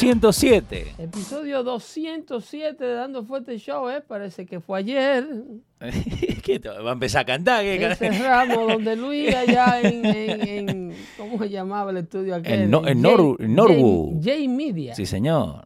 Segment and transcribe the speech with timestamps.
[0.00, 0.94] 207.
[0.98, 4.00] Episodio 207 de Dando Fuerte Show, ¿eh?
[4.06, 5.24] Parece que fue ayer.
[6.42, 7.62] ¿Qué te- ¿Va a empezar a cantar?
[7.62, 12.62] ¿Qué ramo donde Luis allá en, en- en- ¿cómo se llamaba el estudio aquel?
[12.62, 14.14] En No- en J- Nor- en Norwood.
[14.24, 14.94] J, J Media.
[14.96, 15.64] Sí, señor.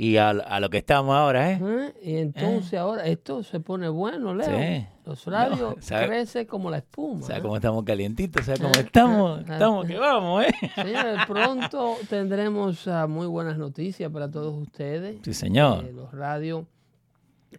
[0.00, 1.60] Y a, a lo que estamos ahora, ¿eh?
[1.60, 1.94] ¿Eh?
[2.02, 4.46] Y entonces ahora esto se pone bueno, Leo.
[4.56, 4.86] Sí.
[5.04, 5.60] Los radios
[5.90, 7.22] No, crecen como la espuma.
[7.22, 7.42] ¿Sabes ¿eh?
[7.42, 8.44] cómo estamos calientitos?
[8.44, 9.40] ¿Sabes cómo Ah, estamos?
[9.48, 9.88] ah, Estamos ah.
[9.88, 10.52] que vamos, ¿eh?
[10.76, 15.16] Señores, pronto tendremos ah, muy buenas noticias para todos ustedes.
[15.24, 15.84] Sí, señor.
[15.84, 16.64] Eh, los radios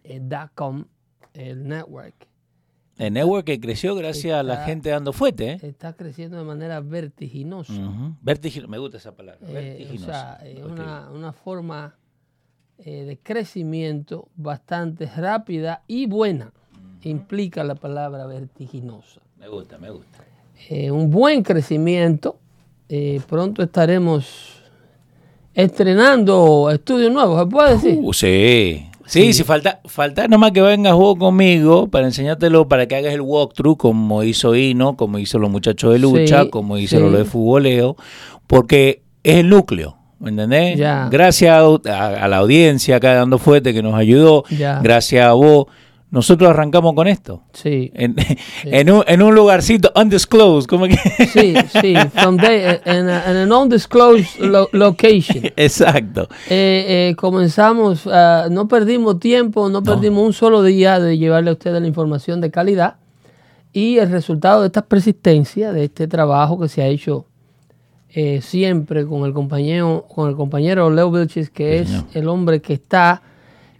[0.04, 0.22] eh,
[0.54, 0.84] .com,
[1.34, 2.14] el network,
[2.96, 5.58] El network que creció gracias a la gente dando fuerte, ¿eh?
[5.62, 7.72] está creciendo de manera vertiginosa.
[7.74, 8.14] Ujú.
[8.22, 9.40] Vertigino- me gusta esa palabra.
[9.46, 10.38] Eh, o vertiginosa.
[10.38, 10.70] sea, eh, Ok.
[10.72, 11.96] una, una forma
[12.84, 16.52] eh, de crecimiento bastante rápida y buena.
[17.02, 19.20] Implica la palabra vertiginosa.
[19.38, 20.24] Me gusta, me gusta.
[20.68, 22.38] Eh, un buen crecimiento.
[22.88, 24.62] Eh, pronto estaremos
[25.54, 27.98] estrenando estudios nuevos, ¿se puede decir?
[28.02, 28.86] Uh, sí.
[29.06, 33.20] Sí, si falta, falta nomás que vengas vos conmigo para enseñártelo, para que hagas el
[33.22, 37.12] walkthrough como hizo Hino, como hizo los muchachos de lucha, Sí, como hicieron sí.
[37.16, 37.96] los de futboleo,
[38.46, 40.78] porque es el núcleo, ¿me entendés?
[40.78, 41.08] Ya.
[41.10, 41.60] Gracias a,
[41.92, 44.80] a- a la audiencia acá dando fuerte que nos ayudó, Ya.
[44.82, 45.66] gracias a vos,
[46.12, 47.42] nosotros arrancamos con esto.
[47.52, 48.16] Sí, En,
[48.64, 50.96] en, un, en un lugarcito undisclosed, como que...
[51.32, 51.94] sí, sí.
[52.14, 55.44] From there, en, an undisclosed lo- location.
[55.56, 56.28] Exacto.
[56.48, 61.52] Eh, eh, comenzamos, ah, no perdimos tiempo, no, perdimos un solo día de llevarle a
[61.52, 62.96] ustedes la información de calidad
[63.72, 67.26] y el resultado de esta persistencia, de este trabajo que se ha hecho
[68.12, 72.04] eh, siempre con el compañero, con el compañero Leo Vilches, que Sí, es señor.
[72.14, 73.22] el hombre que está,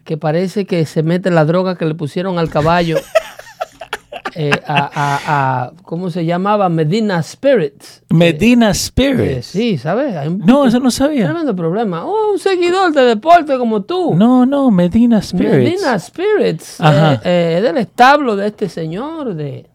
[0.05, 2.97] que parece que se mete la droga que le pusieron al caballo.
[4.37, 5.21] eh, a, a-
[5.65, 6.69] a- ¿cómo se llamaba?
[6.69, 8.03] Medina Spirits.
[8.11, 9.47] Medina Eh, Spirits.
[9.47, 10.15] sí, ¿sabes?
[10.15, 11.25] Hay un No, eso no sabía.
[11.25, 12.05] Tremendo problema.
[12.07, 14.15] Oh, un seguidor de deporte como tú.
[14.15, 15.57] No, no, Medina Spirits.
[15.57, 16.79] Medina Spirits.
[16.81, 19.67] Eh, eh, es del establo de este señor, de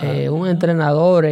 [0.00, 1.24] eh, un entrenador.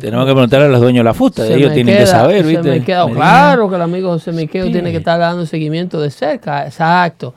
[0.00, 2.82] Tenemos que preguntarle a los dueños de la fusta, ellos me tienen que saber, ¿viste?
[2.84, 4.72] claro que el amigo José Miqueo Sí.
[4.72, 6.66] tiene que estar dando seguimiento de cerca.
[6.66, 7.34] Exacto.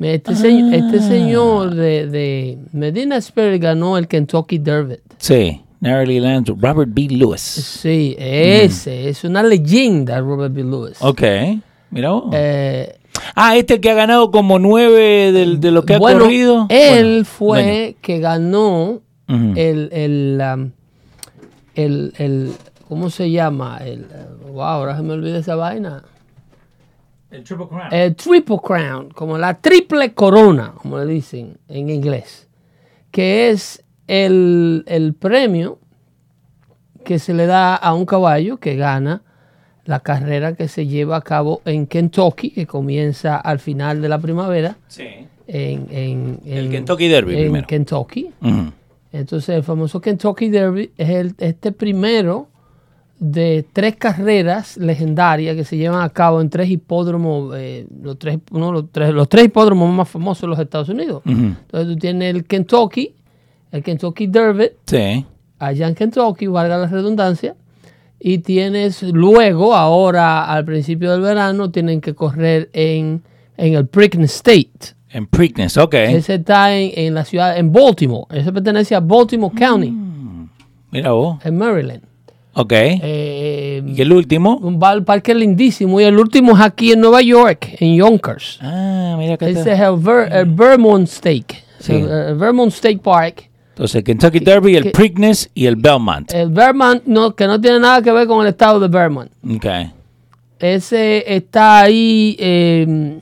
[0.00, 1.02] Este, señor, este Ah.
[1.02, 4.96] señor de, de Medina Spirit ganó el Kentucky Derby.
[5.16, 7.08] Sí, Narrowly Land, Robert B.
[7.10, 7.40] Lewis.
[7.40, 10.62] Sí, ese es una leyenda, Robert B.
[10.62, 10.96] Lewis.
[11.00, 11.22] Ok,
[11.90, 12.24] mira vos.
[12.32, 12.96] Eh,
[13.34, 16.66] ah, este que ha ganado como nueve del- de lo que ha corrido.
[16.68, 20.70] Él Bueno, fue que ganó el, el, um,
[21.84, 22.52] el, el-
[22.88, 23.78] ¿cómo se llama?
[23.84, 24.06] El,
[24.50, 26.02] wow, ahora se me olvida esa vaina.
[27.30, 27.88] El Triple Crown.
[27.92, 32.48] El Triple Crown, como la triple corona, como le dicen en inglés,
[33.10, 35.78] que es el, el premio
[37.04, 39.22] que se le da a un caballo que gana
[39.84, 44.18] la carrera que se lleva a cabo en Kentucky, que comienza al final de la
[44.18, 44.76] primavera.
[44.88, 45.06] sí.
[45.50, 47.66] En, en- El en- Kentucky Derby en primero.
[47.66, 48.30] Kentucky.
[49.12, 52.48] Entonces, el famoso Kentucky Derby es el, este primero
[53.18, 58.38] de tres carreras legendarias que se llevan a cabo en tres hipódromos, eh, los, tres,
[58.52, 61.22] uno, los, tres, los tres hipódromos más famosos de los Estados Unidos.
[61.26, 63.14] Entonces, tú tienes el Kentucky,
[63.72, 65.24] el Kentucky Derby, Sí.
[65.58, 67.56] allá en Kentucky, valga la redundancia,
[68.20, 73.22] y tienes luego, ahora al principio del verano, tienen que correr en,
[73.56, 75.94] en el Preakness State, En Preakness, ok.
[75.94, 78.24] Ese está en, en la ciudad, en Baltimore.
[78.30, 79.92] Ese pertenece a Baltimore County,
[80.90, 81.38] Mira vos.
[81.44, 82.02] en Maryland.
[82.54, 82.72] Ok.
[82.74, 84.56] Eh, y el último.
[84.58, 86.00] un bar- parque lindísimo.
[86.00, 88.58] Y el último es aquí en Nueva York, en Yonkers.
[88.60, 89.72] Ah, mira acá Ese está.
[89.74, 91.46] es el, Ver- el Vermont State.
[91.78, 91.92] Sí.
[91.94, 93.48] El, el Vermont State Park.
[93.70, 96.32] Entonces, Kentucky Derby, el que- Preakness y el Belmont.
[96.34, 99.30] El Vermont, no, que no tiene nada que ver con el estado de Vermont.
[99.48, 99.66] Ok.
[100.58, 102.36] Ese está ahí.
[102.40, 103.20] eh,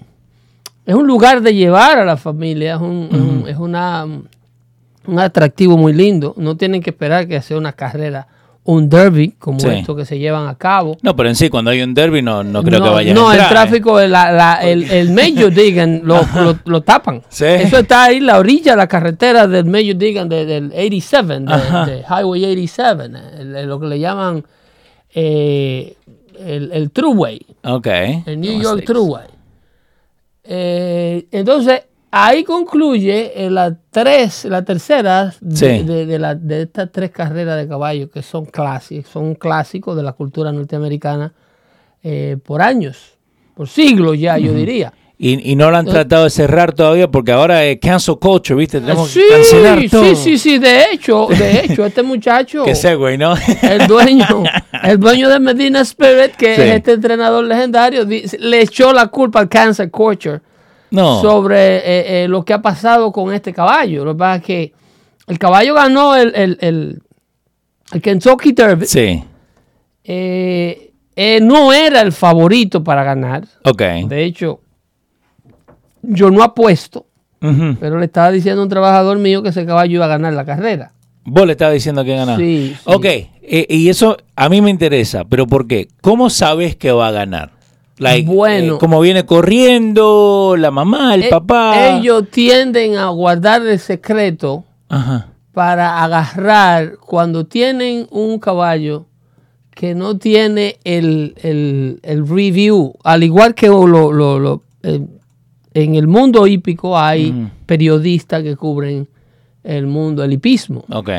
[0.86, 2.76] es un lugar de llevar a la familia.
[2.76, 6.32] Es, un, un- es una, un atractivo muy lindo.
[6.36, 8.26] No tienen que esperar que sea una carrera,
[8.64, 9.68] un derby como Sí.
[9.68, 10.96] esto que se llevan a cabo.
[11.02, 13.32] No, pero en sí, cuando hay un derby, no, no creo que vayan no, a
[13.34, 13.48] entrar.
[13.48, 17.22] el tráfico, la- la- el, el Major Digan lo, lo- lo tapan.
[17.28, 17.44] Sí.
[17.44, 21.92] Eso está ahí, la orilla de la carretera del Major Digan, de- del 87, de,
[21.92, 23.04] de Highway 87,
[23.38, 24.44] el- lo que le llaman
[25.14, 25.96] eh,
[26.44, 27.86] el, el Thruway, Ok.
[27.86, 28.92] el New No York mistakes.
[30.48, 35.82] Eh, entonces, ahí concluye eh, la tres, la tercera de, Sí.
[35.84, 40.02] de- de la- de estas tres carreras de caballo que son clásicos, son clásicos de
[40.02, 41.32] la cultura norteamericana
[42.02, 43.18] eh, por años,
[43.54, 44.92] por siglos ya, yo diría.
[45.18, 48.80] Y, y no lo han tratado de cerrar todavía porque ahora es cancel culture, ¿viste?
[48.82, 50.04] Tenemos Sí, que cancelar todo.
[50.04, 53.34] sí, sí, sí, de hecho, de hecho, este muchacho, Que güey, ¿no?
[53.62, 54.26] el dueño,
[54.82, 56.60] el dueño de Medina Spirit, que Sí.
[56.62, 60.40] es este entrenador legendario, le echó la culpa al cancer culture.
[60.90, 61.22] no.
[61.22, 64.04] sobre eh, eh, lo que ha pasado con este caballo.
[64.04, 64.72] Lo que pasa es que
[65.28, 67.02] el caballo ganó el, el, el-
[67.92, 68.84] el Kentucky Derby.
[68.84, 69.24] Sí.
[70.04, 73.44] Eh, no era el favorito para ganar.
[73.64, 73.80] Ok.
[74.08, 74.60] De hecho,
[76.08, 77.06] yo no apuesto,
[77.80, 80.44] pero le estaba diciendo a un trabajador mío que ese caballo iba a ganar la
[80.44, 80.92] carrera.
[81.24, 82.38] Vos le estabas diciendo que ganaba.
[82.38, 82.80] Sí, sí.
[82.84, 85.88] Ok, eh, y eso a mí me interesa, pero ¿por qué?
[86.00, 87.50] ¿Cómo sabes que va a ganar?
[87.98, 88.74] Like, Bueno.
[88.74, 91.96] eh, como viene corriendo la mamá, el Eh, papá.
[91.98, 95.28] Ellos tienden a guardar el secreto Ajá.
[95.52, 99.06] para agarrar cuando tienen un caballo
[99.70, 104.62] que no tiene el, el- el review, al igual que lo, lo- lo-
[105.76, 109.06] en el mundo hípico hay periodistas que cubren
[109.62, 110.84] el mundo, el hipismo.
[110.90, 111.10] Ok.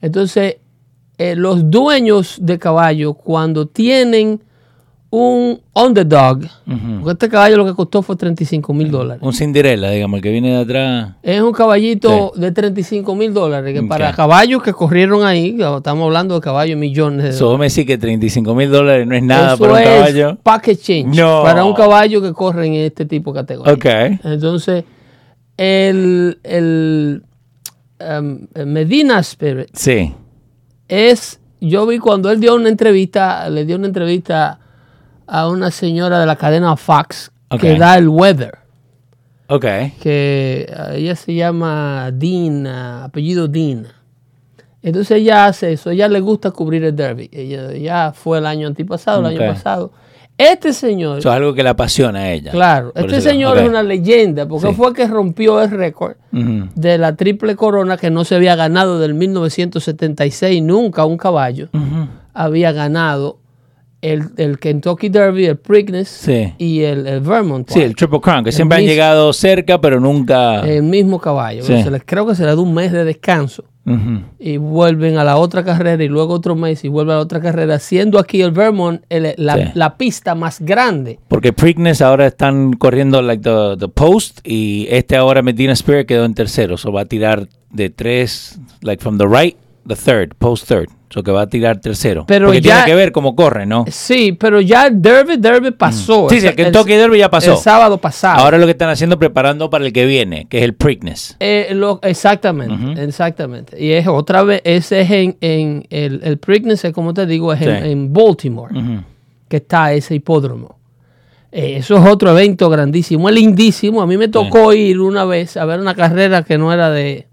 [0.00, 0.56] Entonces,
[1.18, 4.42] eh, los dueños de caballo, cuando tienen
[5.14, 9.22] un underdog, porque este caballo lo que costó fue 35 mil dólares.
[9.22, 11.16] Un Cinderella, digamos, el que viene de atrás.
[11.22, 16.34] Es un caballito de 35 mil dólares, que para caballos que corrieron ahí, estamos hablando
[16.36, 19.52] de caballos millones de Eso vos me decís que 35 mil dólares no es nada
[19.52, 20.38] Eso para un es caballo.
[20.42, 21.42] package change No.
[21.42, 23.74] para un caballo que corre en este tipo de categoría.
[23.74, 24.18] Ok.
[24.24, 24.84] Entonces,
[25.58, 27.22] el, el,
[28.00, 30.14] um, el Medina Spirit Sí.
[30.88, 34.58] es, yo vi cuando él dio una entrevista, le dio una entrevista
[35.34, 38.58] a una señora de la cadena Fox que da el weather,
[39.48, 39.64] Ok.
[40.02, 43.86] que uh, ella se llama Dean, uh, apellido Dean.
[44.82, 47.30] Entonces ella hace eso, ella le gusta cubrir el derby.
[47.32, 49.92] Ella ya fue el año antipasado, el año pasado.
[50.36, 52.50] Este señor, Eso es algo que le apasiona a ella.
[52.50, 54.74] claro, este señor es una leyenda porque Sí.
[54.74, 59.14] fue que rompió el récord de la triple corona que no se había ganado del
[59.14, 61.68] 1976, nunca un caballo
[62.34, 63.38] había ganado
[64.02, 66.52] el, el Kentucky Derby, el Preakness Sí.
[66.58, 67.68] y el, el Vermont.
[67.70, 67.94] Sí, el.
[67.96, 70.60] Triple Crown, que siempre han llegado cerca, pero nunca.
[70.68, 71.62] el mismo caballo.
[71.62, 71.82] Sí.
[71.82, 73.64] Se les- creo que se le da un mes de descanso
[74.38, 77.40] y vuelven a la otra carrera y luego otro mes y vuelven a la otra
[77.40, 79.62] carrera, siendo aquí el Vermont la, Sí.
[79.74, 81.18] la pista más grande.
[81.26, 86.24] Porque Preakness ahora están corriendo like the, the post y este ahora Medina Spirit quedó
[86.24, 86.76] en tercero.
[86.76, 90.88] So va a tirar de tres, like from the right, the third, post third.
[91.10, 92.24] So que va a tirar tercero.
[92.26, 93.84] Pero Porque ya- tiene que ver cómo corre, ¿no?
[93.88, 96.24] Sí, pero ya el Derby, Derby pasó.
[96.24, 96.28] Mm.
[96.30, 97.52] Sí, sí, el Kentucky Derby ya pasó.
[97.52, 98.40] El sábado pasado.
[98.40, 101.36] Ahora lo que están haciendo preparando para el que viene, que es el Preakness.
[101.38, 103.78] Eh, lo- exactamente, exactamente.
[103.78, 107.52] Y es otra vez, ese es en, en el, el Preakness, es como te digo,
[107.52, 107.90] es en, Sí.
[107.90, 108.74] en Baltimore,
[109.48, 110.78] que está ese hipódromo.
[111.50, 114.00] Eh, eso es otro evento grandísimo, es lindísimo.
[114.00, 117.26] A mí me tocó ir una vez a ver una carrera que no era de,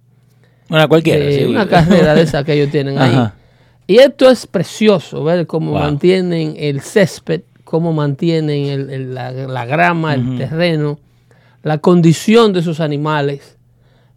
[0.69, 1.25] Una cualquiera.
[1.25, 1.43] de sí.
[1.45, 3.11] una carrera de esa que ellos tienen ahí.
[3.11, 3.33] Ajá.
[3.87, 5.79] Y esto es precioso, ver cómo Wow.
[5.81, 10.99] mantienen el césped, cómo mantienen el- el- la, la grama, el terreno,
[11.63, 13.57] la condición de esos animales.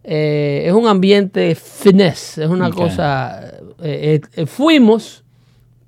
[0.03, 3.41] Eh, es un ambiente finesse, es una cosa...
[3.81, 5.23] eh, eh, fuimos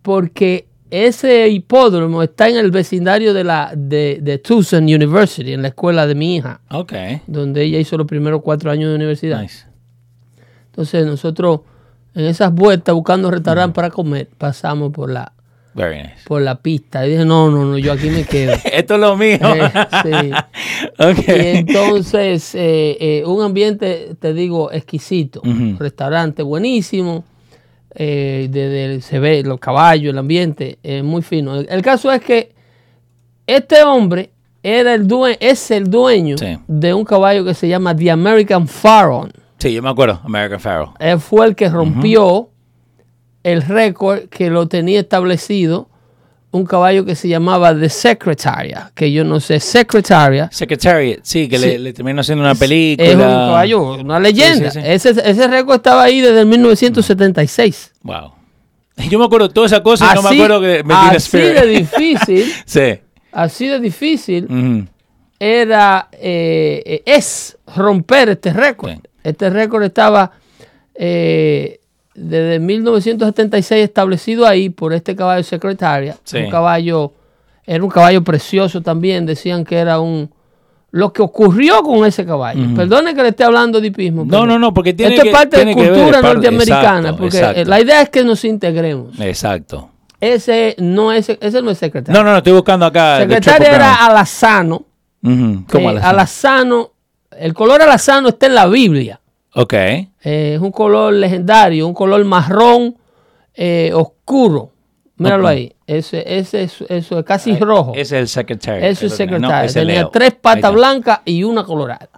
[0.02, 5.70] porque ese hipódromo está en el vecindario de, la, de, de Tucson University, en la
[5.70, 6.94] escuela de mi hija, Ok.
[7.28, 9.42] donde ella hizo los primeros cuatro años de universidad.
[9.42, 9.66] Nice.
[10.76, 11.62] Entonces nosotros
[12.14, 15.32] en esas vueltas buscando restaurantes para comer, pasamos por la
[15.74, 16.16] Very nice.
[16.28, 17.08] por la pista.
[17.08, 18.54] Y dije, no, no, no, yo aquí me quedo.
[18.74, 19.38] Esto es lo mío.
[19.42, 19.72] Eh,
[20.04, 20.32] sí.
[21.32, 25.42] Y entonces, eh, eh, un ambiente, te digo, exquisito.
[25.80, 27.24] Restaurante buenísimo.
[27.98, 31.56] eh, el- se ve los caballos, el ambiente, muy fino.
[31.58, 32.54] El, el caso es que
[33.48, 34.32] este hombre
[34.64, 36.58] era el due- es el dueño Sí.
[36.68, 39.30] de un caballo que se llama The American Pharaoh.
[39.58, 40.22] Sí, yo me acuerdo.
[40.24, 40.94] American Pharaoh.
[41.00, 42.50] Él fue el que rompió
[43.44, 45.90] el récord que lo tenía establecido
[46.52, 50.50] un caballo que se llamaba The Secretaria, que yo no sé, Secretaria.
[50.52, 51.66] Secretariat, sí, que Sí.
[51.66, 53.08] Le, le terminó haciendo una película.
[53.10, 54.72] Es un caballo, una leyenda.
[54.72, 54.92] Sí, sí, sí.
[55.10, 57.94] Ese, ese récord estaba ahí desde el 1976.
[58.04, 58.32] Wow.
[59.10, 62.54] Yo me acuerdo toda esa cosa y no me acuerdo que Medina así de difícil,
[62.66, 63.00] sí.
[63.32, 64.88] así de difícil
[65.38, 68.94] era, eh, es romper este récord.
[69.26, 70.32] Este récord estaba
[70.94, 71.80] eh,
[72.14, 76.16] desde 1976 establecido ahí por este caballo secretaria.
[76.24, 76.38] Sí.
[76.38, 77.12] Un caballo,
[77.66, 80.30] era un caballo precioso también, decían que era un...
[80.92, 82.74] Lo que ocurrió con ese caballo.
[82.74, 84.24] Perdone que le esté hablando de hipismo.
[84.24, 87.38] No, no, no, porque tiene Esto que- es parte de tiene cultura norteamericana, exacto, porque
[87.38, 87.60] exacto.
[87.62, 89.20] eh, la idea es que nos integremos.
[89.20, 89.90] Exacto.
[90.22, 92.18] Ese no es, ese no es secretario.
[92.18, 93.18] No, no, no, estoy buscando acá.
[93.20, 94.86] Secretario era alazano.
[95.22, 96.10] Ujú, que ¿Cómo alazano?
[96.12, 96.92] alazano,
[97.40, 99.20] el color alazano está en la Biblia.
[99.54, 99.74] Ok.
[99.74, 100.10] Eh,
[100.56, 102.96] es un color legendario, un color marrón
[103.54, 104.72] eh, oscuro.
[105.18, 105.74] Míralo ahí.
[105.88, 107.94] Ese, ese es, eso es casi rojo.
[107.94, 108.86] Ese es el secretario.
[108.86, 109.72] Eso es No, secretario.
[109.74, 110.10] Tenía Leo.
[110.10, 112.10] tres patas blancas y una colorada.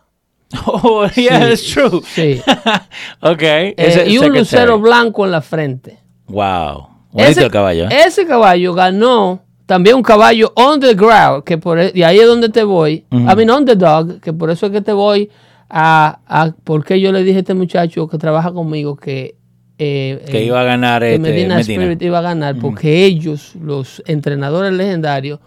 [0.65, 2.01] Oh, yeah, it's true.
[2.15, 2.41] Sí.
[3.21, 3.41] ok.
[3.41, 4.39] Eh, ese y un secretary.
[4.39, 5.99] lucero blanco en la frente.
[6.27, 6.87] Wow.
[7.11, 7.87] Bonito Ese, el caballo.
[7.89, 12.25] ese caballo ganó también un caballo on the ground, que por e- y ahí es
[12.25, 13.05] donde te voy.
[13.11, 15.29] I mean, underdog, que por eso es que te voy
[15.69, 19.35] a, a porque yo le dije a este muchacho que trabaja conmigo que
[19.77, 21.59] eh, que iba a ganar que este, Medina, Medina.
[21.83, 25.39] Spirit iba a ganar, porque ellos, los entrenadores legendarios,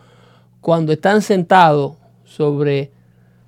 [0.61, 2.93] cuando están sentados sobre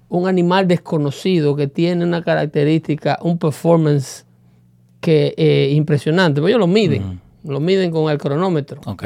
[0.08, 4.24] un animal desconocido que tiene una característica, un performance
[5.00, 8.80] que eh, impresionante, pues ellos lo miden, lo miden con el cronómetro.
[8.86, 9.04] Ok.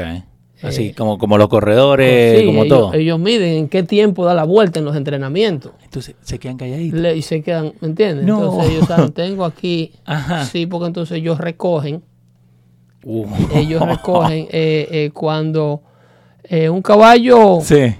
[0.63, 2.93] Así como, como los corredores, Sí, como ellos, todo.
[2.95, 5.71] ellos miden en qué tiempo da la vuelta en los entrenamientos.
[5.83, 6.99] Entonces se quedan calladitos.
[6.99, 8.25] Le- y se quedan, ¿me entiendes?
[8.25, 8.39] No.
[8.43, 10.45] Entonces ellos saben, tengo aquí, Ajá.
[10.45, 12.01] sí, porque entonces ellos recogen
[13.03, 13.25] Uh.
[13.53, 15.81] ellos recogen eh, eh, cuando
[16.43, 17.93] eh, un caballo Sí.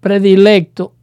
[0.00, 0.94] predilecto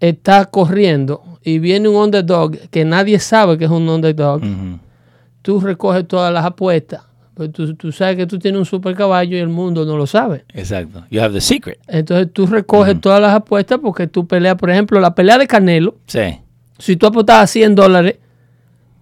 [0.00, 4.78] está corriendo y viene un underdog que nadie sabe que es un underdog, Ujú.
[5.42, 7.02] tú recoges todas las apuestas.
[7.38, 10.08] Pues tú, tú sabes que tú tienes un super caballo y el mundo no lo
[10.08, 10.44] sabe.
[10.54, 11.04] Exacto.
[11.08, 11.78] You have the secret.
[11.86, 15.94] Entonces tú recoges todas las apuestas porque tú peleas, por ejemplo, la pelea de Canelo.
[16.06, 16.40] Sí.
[16.78, 18.16] Si tú apostabas 100 dólares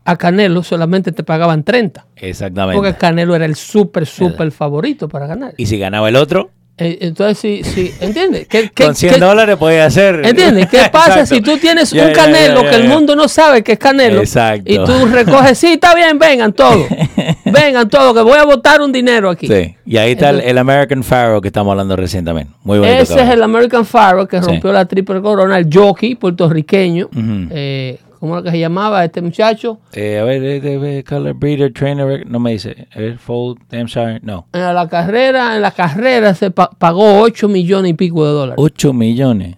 [0.05, 2.05] a Canelo, solamente te pagaban 30.
[2.16, 2.76] Exactamente.
[2.76, 5.55] Porque Canelo era el súper, súper favorito para ganar.
[5.57, 8.47] Y si ganaba el otro, Entonces, sí, sí, ¿entiendes?
[8.49, 10.21] ¿Qué, qué- con 100 qué- dólares podía hacer.
[10.26, 10.68] ¿Entiendes?
[10.68, 14.21] ¿Qué pasa si tú tienes un canelo que el mundo no sabe que es canelo?
[14.21, 14.71] Exacto.
[14.71, 16.87] Y tú recoges, sí, está bien, vengan todos.
[17.47, 19.47] vengan todos, que voy a botar un dinero aquí.
[19.47, 19.75] Sí.
[19.87, 22.49] Y ahí está el, el American Pharaoh que estamos hablando recién también.
[22.62, 23.00] Muy bonito.
[23.02, 24.47] Ese es el American Pharaoh que Sí.
[24.47, 27.06] rompió la triple corona, el jockey puertorriqueño.
[27.06, 27.49] Ujú.
[27.52, 29.78] Eh, ¿Cómo era que se llamaba este muchacho?
[29.92, 32.88] Eh, a ver, eh, color breeder, trainer, no me dice.
[32.92, 34.49] A ver, fold, Hampshire, no.
[34.52, 38.56] En la carrera, en la carrera se pa- pagó 8 millones y pico de dólares.
[38.59, 39.54] 8 millones.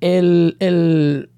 [0.00, 1.28] El, el-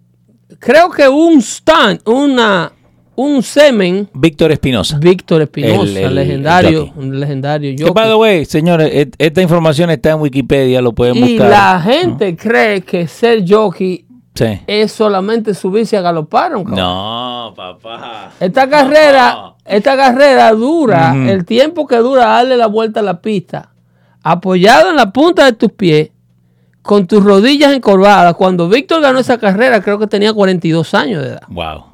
[0.59, 2.73] creo que un stunt, una,
[3.17, 4.99] un semen Víctor Espinosa.
[4.99, 9.91] Víctor Espinosa, El- el- legendario, el legendario Que, by the way, señores, et- esta información
[9.91, 11.51] está en Wikipedia, lo pueden Y buscar.
[11.51, 14.05] la gente cree que ser jockey
[14.39, 14.61] Sí.
[14.67, 16.53] es solamente subirse a galopar.
[16.53, 16.75] caballo.
[16.77, 18.31] No, papá.
[18.39, 23.71] Esta carrera, esta carrera dura, el tiempo que dura darle la vuelta a la pista,
[24.23, 26.11] apoyado en la punta de tus pies,
[26.83, 28.35] con tus rodillas encorvadas.
[28.35, 31.43] Cuando Víctor ganó esa carrera, creo que tenía 42 años de edad.
[31.49, 31.85] Wow.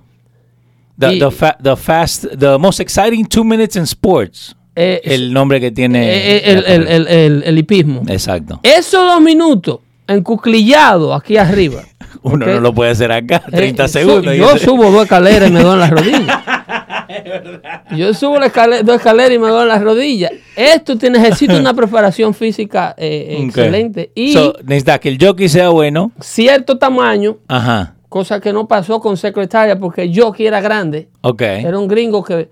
[0.98, 4.54] The, Y- the, fa- the fast, the most exciting two minutes in sports.
[4.76, 6.04] Eh, el nombre que tiene.
[6.08, 8.02] eh, eh, el, el- el- el- hipismo.
[8.08, 8.60] Exacto.
[8.62, 11.82] Esos dos minutos encuclillado aquí arriba.
[12.24, 14.34] Uno no lo puede hacer acá, 30 Eh, segundos.
[14.36, 16.38] yo subo dos escaleras y me doy en las rodillas.
[17.96, 20.32] Yo subo la escalera, dos escaleras y me doy en las rodillas.
[20.56, 25.68] Esto te necesita una preparación física eh, excelente y So, necesita que el jockey sea
[25.68, 26.10] bueno.
[26.20, 27.94] cierto tamaño, Ajá.
[28.08, 31.08] cosa que no pasó con secretaria porque el jockey era grande.
[31.20, 31.42] Ok.
[31.42, 32.48] Era un gringo que,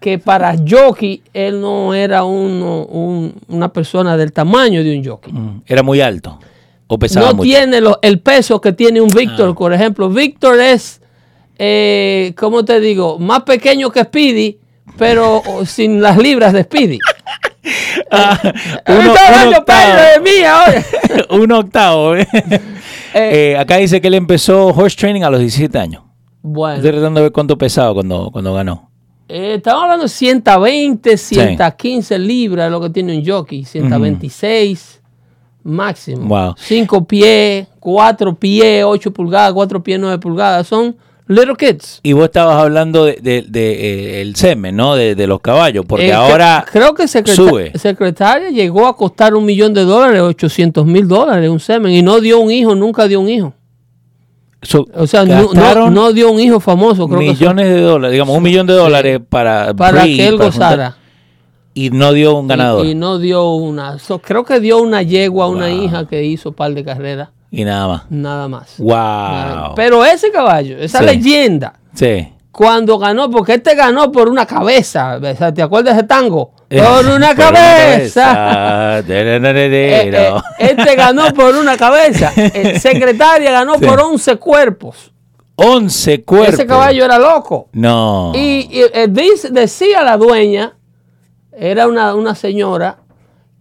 [0.00, 5.32] que para jockey él no era uno- un- una persona del tamaño de un jockey.
[5.32, 6.38] Mm, Era muy alto.
[6.92, 7.42] O no mucho.
[7.42, 9.54] tiene lo- el peso que tiene un Víctor, Ah.
[9.58, 10.08] por ejemplo.
[10.10, 11.00] Víctor es,
[11.58, 13.18] eh, ¿cómo te digo?
[13.18, 14.58] Más pequeño que Speedy,
[14.98, 16.98] pero sin las libras de Speedy.
[18.10, 18.40] Ah,
[18.88, 19.64] un octavo.
[19.66, 20.82] perro de mí ahora.
[21.30, 22.16] un octavo.
[22.16, 22.26] ¿eh?
[23.14, 26.02] Eh, acá dice que él empezó horse training a los 17 años.
[26.42, 28.90] Bueno, Estoy tratando de ver cuánto pesaba cuando, cuando ganó.
[29.28, 34.99] eh, estamos hablando de 120, 115 libras es lo que tiene un jockey, 126
[35.62, 36.26] máximo.
[36.26, 36.54] Wow.
[36.58, 40.66] 5 pies, 4 pies, 8 pulgadas, 4 pies, 9 pulgadas.
[40.66, 40.96] Son
[41.28, 42.00] little kids.
[42.02, 44.96] Y vos estabas hablando de, de- de, eh, el semen, ¿no?
[44.96, 47.72] De, de los caballos, porque Eh, ahora cre- creo que secreta- sube.
[47.78, 52.20] secretaria llegó a costar un millón de dólares, 800 mil dólares un semen y no
[52.20, 53.54] dio un hijo, nunca dio un hijo.
[54.62, 57.80] so- O sea, no, no, gastaron no dio un hijo famoso, creo que millones de
[57.80, 60.96] dólares, digamos, un millón de dólares para, para que él para juntar, gozara.
[61.74, 62.84] Y no dio un ganador.
[62.84, 63.98] Y, Y, y no dio una.
[63.98, 67.28] so, creo que dio una yegua a una hija que hizo un par de carreras,
[67.50, 68.02] nada más.
[68.10, 68.74] nada más.
[68.78, 69.74] Wow.
[69.76, 71.04] Pero ese caballo, esa Sí.
[71.06, 72.28] leyenda, sí.
[72.52, 75.18] cuando ganó, porque este ganó por una cabeza,
[75.54, 76.52] ¿te acuerdas de ese tango?
[76.72, 79.02] Eh, Por una por cabeza.
[79.08, 82.32] Eh, eh, este ganó por una cabeza.
[82.36, 83.84] Eh, secretaria ganó Sí.
[83.84, 85.10] por 11 cuerpos.
[85.56, 86.54] 11 cuerpos.
[86.54, 87.68] Ese caballo era loco.
[87.72, 88.30] No.
[88.36, 90.74] Y, y, eh, dice- decía la dueña,
[91.60, 92.98] era una, una señora,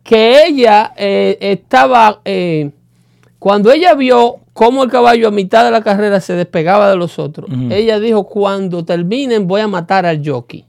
[0.03, 2.71] que ella eh, estaba, eh,
[3.37, 7.19] cuando ella vio cómo el caballo a mitad de la carrera se despegaba de los
[7.19, 10.65] otros, ella dijo, cuando terminen voy a matar al jockey.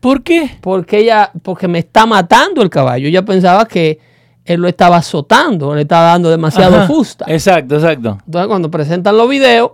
[0.00, 0.58] ¿Por qué?
[0.60, 3.08] Porque ella, porque me está matando el caballo.
[3.08, 3.98] Ella pensaba que
[4.44, 6.86] él lo estaba azotando, le estaba dando demasiado Ajá.
[6.86, 7.24] fusta.
[7.28, 8.18] Exacto, exacto.
[8.26, 9.72] Entonces, cuando presentan los videos,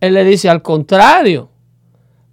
[0.00, 1.48] él le dice al contrario,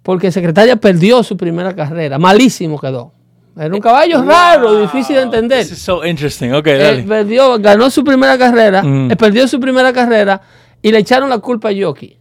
[0.02, 3.13] porque Secretaria perdió su primera carrera, malísimo quedó.
[3.56, 5.60] Era un caballo raro, difícil de entender.
[5.62, 6.52] This is so interesting.
[6.52, 7.02] Ok, Él dale.
[7.04, 9.10] perdió, ganó su primera carrera, Mm.
[9.12, 10.40] él perdió su primera carrera
[10.82, 12.18] y le echaron la culpa al jockey.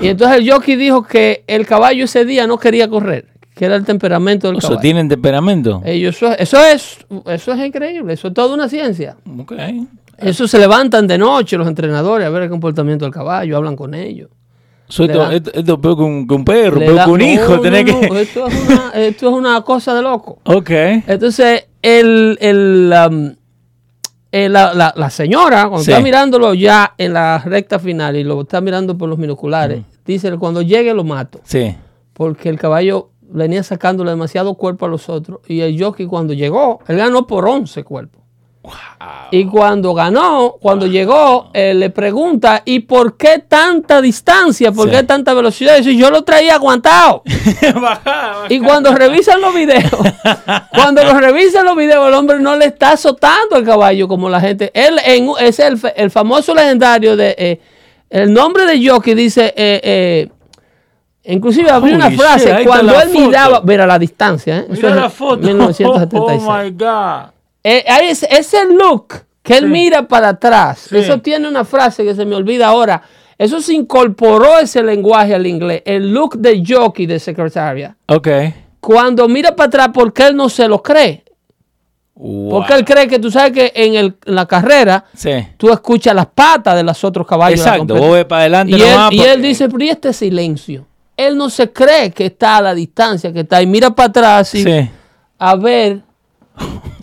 [0.00, 3.76] Y entonces el jockey dijo que el caballo ese día no quería correr, que era
[3.76, 4.80] el temperamento del Eso caballo.
[4.80, 5.82] tienen temperamento.
[5.84, 9.16] Ellos, eso, eso es, eso es increíble, eso es toda una ciencia.
[9.38, 9.52] Ok.
[10.18, 13.92] Eso se levantan de noche los entrenadores a ver el comportamiento del caballo, hablan con
[13.94, 14.28] ellos.
[14.88, 17.10] So, esto, da- esto, esto es peor que un, que un perro, peor da- que
[17.10, 17.56] un no, hijo.
[17.56, 18.20] no, tenés no, que...
[18.22, 20.38] esto, es una, esto es una cosa de loco.
[20.44, 20.70] Ok.
[20.70, 23.32] Entonces, el, el, um,
[24.32, 25.90] eh, la, la- la señora, cuando Sí.
[25.92, 30.36] está mirándolo ya en la recta final y lo está mirando por los binoculares, dice,
[30.38, 31.40] cuando llegue lo mato.
[31.44, 31.74] Sí.
[32.12, 35.40] Porque el caballo venía sacándole demasiado cuerpo a los otros.
[35.48, 38.21] Y el jockey cuando llegó, él ganó por 11 cuerpos.
[39.32, 44.70] Y cuando ganó, cuando llegó, eh, le pregunta, ¿y por qué tanta distancia?
[44.70, 44.94] ¿Por Sí.
[44.96, 45.74] qué tanta velocidad?
[45.74, 47.22] Y dice, yo lo traía aguantado.
[48.48, 49.90] Y cuando revisan los videos,
[50.74, 54.40] cuando los revisan los videos, el hombre no le está azotando al caballo como la
[54.40, 54.70] gente.
[54.74, 57.60] Él en- es el, fa- el famoso legendario de eh,
[58.10, 60.28] el nombre de jockey dice, eh, eh,
[61.24, 63.20] inclusive había una frase shit, cuando él foto.
[63.26, 64.66] miraba, mira la distancia, ¿eh?
[64.70, 65.38] Eso Mira es la foto.
[65.38, 66.42] 1976.
[66.46, 67.32] Oh, my God.
[67.64, 69.70] Eh, es- ese look que él Sí.
[69.70, 70.96] mira para atrás, Sí.
[70.98, 73.02] eso tiene una frase que se me olvida ahora.
[73.38, 77.96] Eso se incorporó ese lenguaje al inglés, el look de jockey de secretaria.
[78.08, 78.28] Ok.
[78.80, 81.24] Cuando mira para atrás, porque él no se lo cree.
[82.14, 85.30] Porque él cree que tú sabes que en, el- en la carrera Sí.
[85.56, 87.58] tú escuchas las patas de los otros caballos.
[87.60, 87.96] Exacto.
[87.96, 89.12] Vos ves para adelante y, él, nomás.
[89.12, 90.86] y porque- él dice, pero ¿y este silencio?
[91.16, 94.54] Él no se cree que está a la distancia que está y mira para atrás
[94.54, 94.90] y Sí.
[95.38, 96.00] a ver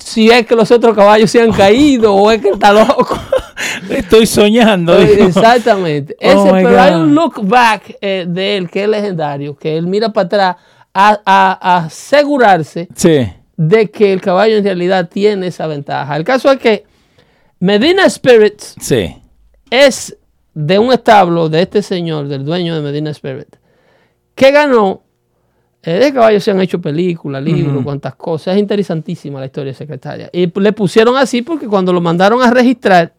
[0.09, 3.17] si es que los otros caballos se han caído o es que está loco.
[3.89, 4.97] Estoy soñando.
[4.97, 6.15] Exactamente.
[6.21, 7.01] Oh Ese, pero hay God.
[7.01, 10.55] un look back eh, de él que es legendario, que él mira para atrás
[10.93, 13.27] a, a- a asegurarse Sí.
[13.57, 16.15] de que el caballo en realidad tiene esa ventaja.
[16.15, 16.85] El caso es que
[17.59, 19.15] Medina Spirits Sí.
[19.69, 20.15] es
[20.53, 23.55] de un establo de este señor, del dueño de Medina Spirit,
[24.35, 25.03] que ganó.
[25.89, 28.55] Eh, de caballos se han hecho películas, libros, cuantas cosas.
[28.55, 30.29] Es interesantísima la historia secretaria.
[30.31, 33.13] Y le pusieron así porque cuando lo mandaron a registrar,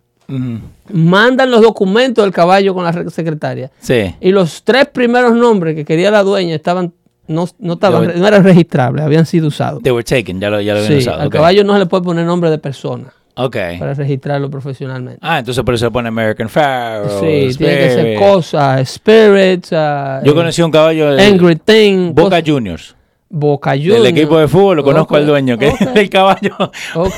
[0.92, 3.70] mandan los documentos del caballo con la re- secretaria.
[3.80, 4.14] Sí.
[4.20, 6.92] Y los tres primeros nombres que quería la dueña estaban
[7.26, 9.82] no, no, estaban, no eran registrables, habían sido usados.
[9.84, 10.40] They were taken.
[10.40, 11.20] Ya lo, ya lo habían Sí, usado.
[11.22, 13.12] al caballo no se le puede poner nombre de persona
[13.44, 13.56] Ok.
[13.78, 15.18] para registrarlo profesionalmente.
[15.22, 17.20] Ah, entonces por eso le pone American Pharaoh.
[17.20, 18.18] sí, tiene que ser Spirit.
[18.18, 22.96] cosas, spirits, ah, Yo conocí un caballo de Angry Thing, Boca cosas- Juniors.
[23.32, 24.06] Boca Del Juniors.
[24.08, 26.56] equipo de fútbol lo conozco al dueño, que es el caballo.
[26.96, 27.14] ok,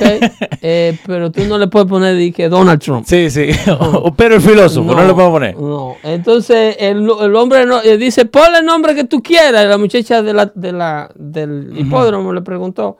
[0.60, 3.06] eh, pero tú no le puedes poner que Donald Trump.
[3.06, 3.48] Sí, sí.
[3.80, 5.56] O Pedro el filósofo, no, le puedo poner.
[5.56, 9.64] No, entonces el, el hombre no, eh, dice, ponle el nombre que tú quieras.
[9.66, 12.98] La muchacha de la, de la, del hipódromo le preguntó,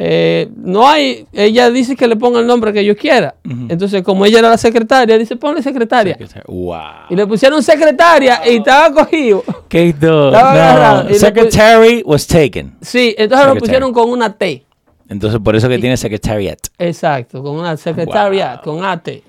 [0.00, 3.34] eh, no hay, ella dice que le ponga el nombre que yo quiera.
[3.68, 6.16] Entonces, como ella era la secretaria, dice, ponle secretaria.
[6.46, 6.76] Wow.
[7.10, 9.42] Y le pusieron secretaria y estaba cogido.
[9.68, 11.12] Qué no.
[11.14, 12.76] Secretary was taken.
[12.80, 14.64] Sí, entonces lo pusieron con una T.
[15.08, 16.58] Entonces, por eso que tiene secretariat.
[16.78, 18.76] Exacto, con una secretaria, Wow.
[18.76, 19.22] con ATE.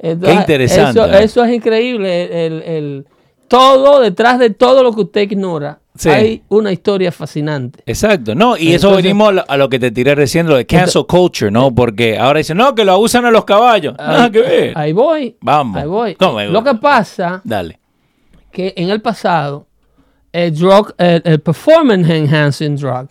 [0.00, 0.98] Qué interesante.
[1.00, 2.46] Eso, eso es increíble.
[2.46, 3.06] El, el-
[3.48, 6.08] todo, detrás de todo lo que usted ignora, Sí.
[6.10, 7.82] hay una historia fascinante.
[7.86, 11.50] Exacto, no, y eso venimos a lo, que te tiré recién, lo de cancel culture,
[11.50, 11.74] ¿no?
[11.74, 13.94] Porque ahora dicen, no, que lo abusan a los caballos.
[13.98, 14.72] Nada Ahí- que ver.
[14.78, 15.36] Ahí voy.
[15.40, 15.76] Vamos.
[15.82, 16.16] Ahí voy.
[16.20, 17.80] No, Lo que pasa Dale.
[18.52, 19.66] que en el pasado,
[20.32, 23.08] el drug, el, el performance enhancing drug,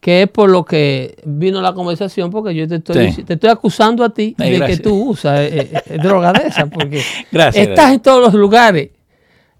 [0.00, 3.22] que es por lo que vino la conversación, porque yo te estoy, Sí.
[3.22, 4.78] te estoy acusando a ti Ay, de gracias.
[4.80, 7.00] que tú usas eh, eh, eh, droga de esa, porque
[7.32, 7.92] Gracias, estás gracias.
[7.94, 8.90] en todos los lugares.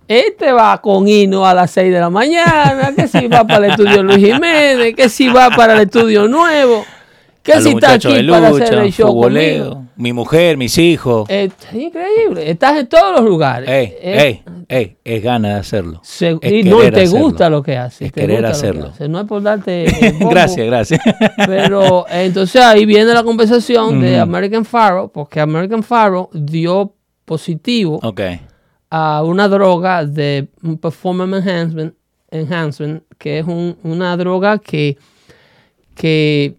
[0.09, 3.71] Este va con hino a las 6 de la mañana, que si va para el
[3.73, 6.85] estudio Luis Jiménez, que si va para el estudio nuevo,
[7.43, 9.87] que A si está aquí de para hacer el show futboleo, conmigo.
[9.97, 11.29] mi mujer, mis hijos.
[11.31, 13.69] Es increíble, estás en todos los lugares.
[13.69, 16.01] Ey, Es- ey, ey, es gana de hacerlo.
[16.05, 17.19] se- y no, te hacerlo.
[17.21, 18.03] gusta lo que haces.
[18.09, 18.89] Es querer que hacerlo.
[18.89, 19.09] haces.
[19.09, 19.87] No es por darte.
[20.21, 21.01] bombo, gracias, gracias.
[21.47, 24.23] Pero entonces ahí viene la conversación de Ujú.
[24.23, 28.21] American Pharaoh, porque American Pharaoh dio positivo ok,
[28.95, 31.95] a una droga de un performance enhancement,
[32.31, 34.99] enhancement que es un- una droga que,
[35.95, 36.57] que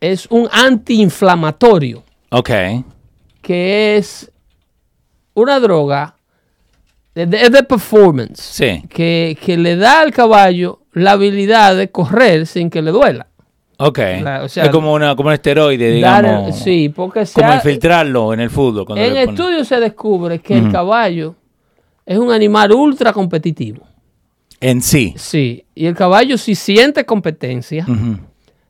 [0.00, 2.50] es un antiinflamatorio, ok,
[3.40, 4.30] que es
[5.34, 6.16] una droga
[7.14, 12.46] de- es de performance, sí, que, que le da al caballo la habilidad de correr
[12.48, 13.27] sin que le duela.
[13.78, 13.98] Ok.
[14.22, 16.58] La- o sea, es como, una, como un esteroide, Dar el- digamos.
[16.58, 18.84] sí, porque se Como ha- infiltrarlo en el fútbol.
[18.98, 21.34] en le ponen- estudios se descubre que el caballo
[22.06, 23.86] es un animal ultra competitivo.
[24.60, 25.14] En sí.
[25.16, 27.86] Sí, y el caballo si siente competencia,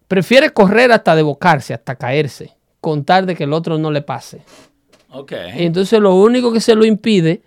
[0.06, 4.42] prefiere correr hasta desbocarse, hasta caerse, con tal de que el otro no le pase.
[5.10, 5.32] Ok.
[5.56, 7.42] Y entonces lo único que se lo impide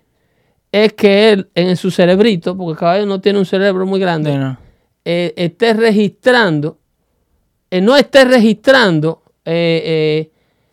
[0.71, 4.56] es que él en su cerebrito, porque el caballo no tiene un cerebro muy grande,
[5.06, 6.78] eh, esté registrando,
[7.71, 10.31] eh, no esté registrando eh, eh,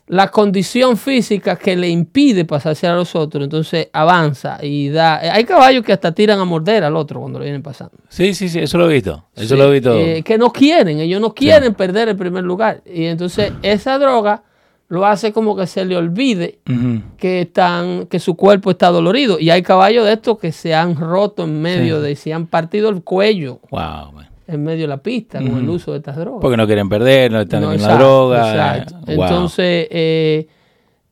[0.09, 5.23] la condición física que le impide pasarse a los otros, entonces avanza y da.
[5.25, 7.93] eh, hay caballos que hasta tiran a morder al otro cuando lo vienen pasando.
[8.09, 9.27] Sí, sí, sí, eso lo he visto.
[9.37, 9.95] Eso Sí, lo he visto.
[9.99, 12.83] eh, que no quieren, ellos no quieren perder el primer lugar.
[12.87, 14.43] Y entonces esa droga
[14.89, 16.61] lo hace como que se le olvide
[17.19, 19.39] que están, que su cuerpo está dolorido.
[19.39, 22.03] Y hay caballos de estos que se han roto en medio Sí.
[22.07, 24.28] de, se han partido el cuello Wow, man.
[24.49, 26.41] En medio de la pista con el uso de estas drogas.
[26.41, 28.51] Porque no quieren perder, no están No, en la droga.
[28.79, 28.97] exacto.
[29.13, 29.25] eh, wow.
[29.27, 30.49] Entonces eh,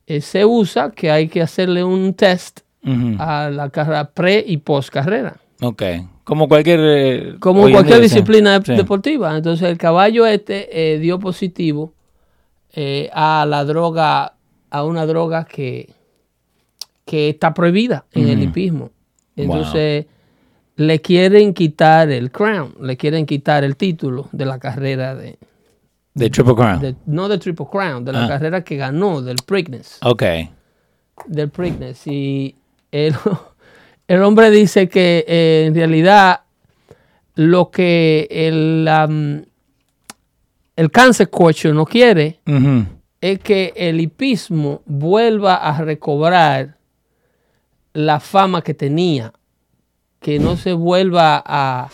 [0.07, 2.61] eh, se usa que hay que hacerle un test
[3.19, 5.35] a la carrera pre y post carrera.
[5.61, 5.83] Ok.
[6.23, 6.79] Como cualquier.
[6.83, 8.73] eh, Como cualquier día, disciplina Sí.
[8.75, 9.35] deportiva.
[9.37, 11.93] Entonces el caballo este dio positivo
[13.13, 14.33] a la droga,
[14.69, 15.89] a una droga que,
[17.05, 18.91] que está prohibida en el hipismo.
[19.35, 20.05] Entonces
[20.77, 25.37] le quieren quitar el crown, le quieren quitar el título de la carrera de,
[26.13, 26.79] De Triple Crown.
[26.79, 28.27] de- no de Triple Crown, de la Ah.
[28.27, 29.99] carrera que ganó, del Preakness.
[30.03, 30.23] Ok.
[31.27, 32.05] Del Preakness.
[32.07, 32.55] Y
[32.91, 33.13] el,
[34.07, 36.41] el hombre dice que eh, en realidad
[37.35, 39.43] lo que el, um,
[40.75, 42.39] el Cancer Coach no quiere
[43.21, 46.77] es que el hipismo vuelva a recobrar
[47.93, 49.33] la fama que tenía,
[50.19, 51.89] que no se vuelva a,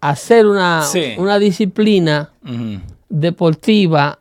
[0.00, 1.14] a hacer una, Sí.
[1.18, 2.30] una disciplina
[3.08, 4.18] deportiva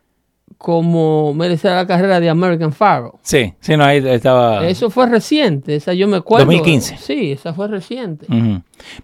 [0.58, 3.18] como merece la carrera de American Pharaoh.
[3.24, 4.68] Sí, sí, no, ahí estaba.
[4.68, 6.46] Eso fue reciente, esa yo me acuerdo.
[6.46, 6.98] 2015.
[6.98, 8.28] Sí, esa fue reciente.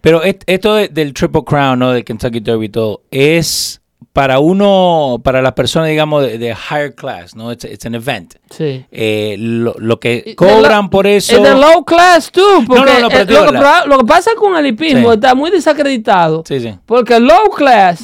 [0.02, 1.92] Pero esto de- del Triple Crown, ¿no?
[1.94, 3.82] Del Kentucky Derby y todo, es
[4.14, 7.52] para uno, para las personas, digamos, de, de higher class, ¿no?
[7.52, 8.36] It's, an event.
[8.50, 8.84] Sí.
[8.92, 11.36] Eh, lo, lo que cobran lo- por eso.
[11.36, 13.98] Es de low class too, porque no, no, pero eh, lo, que, la- pro- lo
[14.00, 15.16] que pasa con el hipismo Sí.
[15.16, 16.44] está muy desacreditado.
[16.48, 16.74] Sí, sí.
[16.86, 18.02] Porque el low class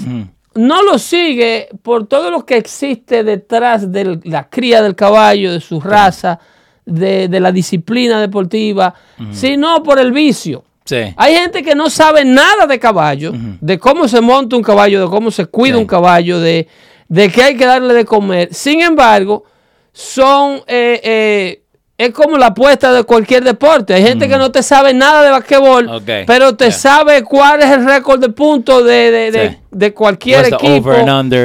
[0.55, 5.61] no lo sigue por todo lo que existe detrás de la cría del caballo, de
[5.61, 6.37] su raza,
[6.85, 8.93] de, de la disciplina deportiva,
[9.31, 10.63] sino por el vicio.
[10.85, 11.13] Sí.
[11.15, 15.07] Hay gente que no sabe nada de caballo, de cómo se monta un caballo, de
[15.09, 15.79] cómo se cuida Sí.
[15.81, 16.67] un caballo, de,
[17.07, 18.53] de qué hay que darle de comer.
[18.53, 19.45] Sin embargo,
[19.93, 21.62] son eh, eh,
[21.97, 23.93] es como la apuesta de cualquier deporte.
[23.93, 26.71] Hay gente que no te sabe nada de basquetbol, pero te yeah.
[26.73, 29.57] sabe cuál es el récord de puntos de, de, de- Sí.
[29.71, 30.91] de cualquier equipo.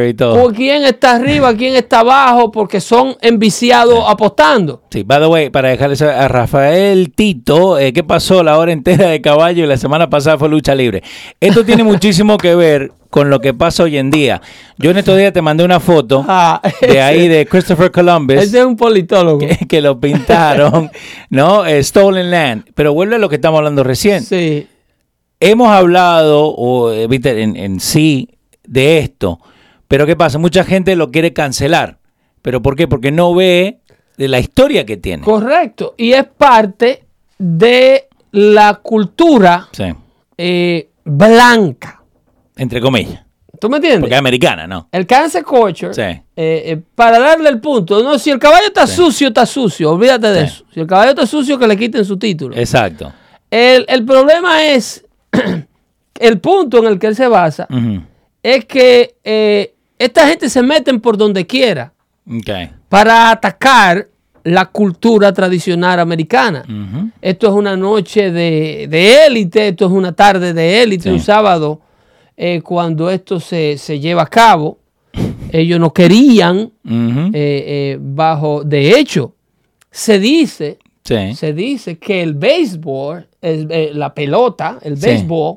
[0.07, 0.43] y todo.
[0.45, 4.83] O quién está arriba, quién está abajo, porque son enviciados apostando.
[4.91, 9.09] Sí, by the way, para dejarles a Rafael Tito, eh, ¿qué pasó la hora entera
[9.09, 11.03] de caballo y la semana pasada fue lucha libre?
[11.41, 14.40] Esto tiene muchísimo que ver con lo que pasa hoy en día.
[14.77, 18.37] Yo en estos días te mandé una foto Ah, de ahí de Christopher Columbus.
[18.37, 19.38] Ese es un politólogo.
[19.38, 20.90] que, que lo pintaron,
[21.31, 21.64] ¿no?
[21.66, 22.64] Eh, Stolen Land.
[22.75, 24.23] Pero vuelve a lo que estamos hablando recién.
[24.23, 24.66] Sí.
[25.40, 28.29] Hemos hablado, o, eh, viste, en, en sí,
[28.64, 29.38] de esto,
[29.87, 30.38] Pero ¿qué pasa?
[30.38, 31.99] Mucha gente lo quiere cancelar.
[32.42, 32.87] ¿Pero por qué?
[32.88, 33.79] Porque no ve
[34.18, 35.23] de la historia que tiene.
[35.23, 35.94] Correcto.
[35.97, 37.05] Y es parte
[37.38, 39.85] de la cultura Sí.
[40.37, 41.98] eh, blanca.
[42.59, 43.23] Entre comillas.
[43.61, 44.01] ¿Tú me entiendes?
[44.01, 44.88] Porque es americana, ¿no?
[44.92, 46.03] El cancel culture, Sí.
[46.03, 50.29] eh, eh, para darle el punto, no, si el caballo está sucio, está sucio, olvídate
[50.29, 50.55] de Sí.
[50.55, 50.64] eso.
[50.75, 52.55] Si el caballo está sucio, que le quiten su título.
[52.57, 53.11] Exacto.
[53.51, 55.05] El, el problema es,
[56.21, 57.66] el punto en el que él se basa,
[58.42, 61.92] es que eh, esta gente se meten por donde quiera
[62.88, 64.07] para atacar
[64.44, 66.64] la cultura tradicional americana.
[67.21, 71.81] Esto es una noche de de élite, esto es una tarde de élite, un sábado,
[72.40, 74.79] eh, cuando esto se, se lleva a cabo.
[75.51, 79.35] Ellos no querían, eh, eh, bajo, de hecho,
[79.90, 81.35] se dice, Sí.
[81.35, 85.07] se dice que el béisbol, el- la pelota, el Sí.
[85.07, 85.57] béisbol,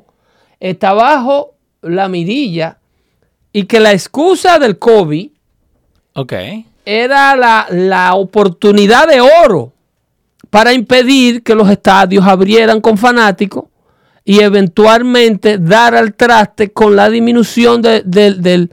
[0.58, 2.78] está bajo la mirilla
[3.52, 5.28] y que la excusa del COVID
[6.84, 9.72] era la, la oportunidad de oro
[10.50, 13.64] para impedir que los estadios abrieran con fanáticos
[14.24, 18.70] y eventualmente dar al traste con la disminución de- del- del,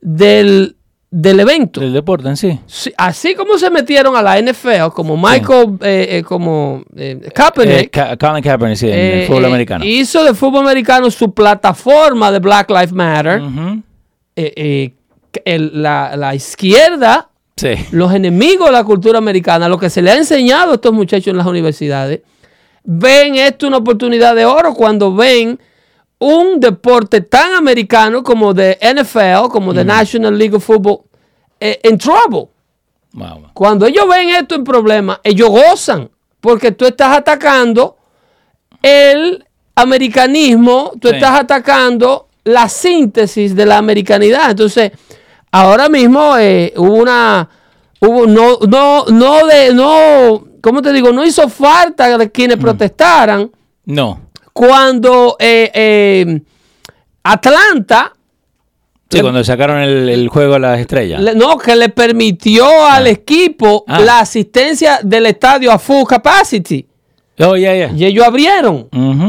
[0.00, 0.76] del,
[1.10, 1.80] del evento.
[1.80, 2.58] El deporte en sí.
[2.66, 7.78] Sí, así como se metieron a la NFL, como Michael, eh, eh, como eh, Kaepernick,
[7.86, 9.84] Eh, Ka- Colin Kaepernick, sí, en eh, el fútbol americano.
[9.84, 13.42] hizo del fútbol americano su plataforma de Black Lives Matter.
[15.44, 17.70] El- la, la izquierda Sí.
[17.92, 21.28] los enemigos de la cultura americana, lo que se le ha enseñado a estos muchachos
[21.28, 22.20] en las universidades,
[22.84, 25.58] ven esto una oportunidad de oro cuando ven
[26.18, 31.00] un deporte tan americano como de NFL, como de National League of Football,
[31.60, 32.48] eh, en trouble.
[33.12, 33.48] Wow.
[33.52, 37.96] Cuando ellos ven esto en problema, ellos gozan, porque tú estás atacando
[38.82, 39.44] el
[39.74, 41.14] americanismo, tú Sí.
[41.14, 44.50] estás atacando la síntesis de la americanidad.
[44.50, 44.92] Entonces,
[45.50, 47.48] ahora mismo eh, hubo una,
[48.00, 51.12] hubo, no, no, no de, no, ¿cómo te digo?
[51.12, 53.50] No hizo falta de quienes protestaran
[53.84, 54.18] No.
[54.52, 56.40] cuando eh, eh,
[57.22, 58.12] Atlanta
[59.10, 61.20] Sí, cuando sacaron el, el juego a las estrellas.
[61.20, 64.00] le- no, que le permitió al equipo Ah.
[64.00, 66.84] la asistencia del estadio a full capacity.
[67.38, 67.92] Oh, ya, ya.
[67.94, 68.88] Y ellos abrieron.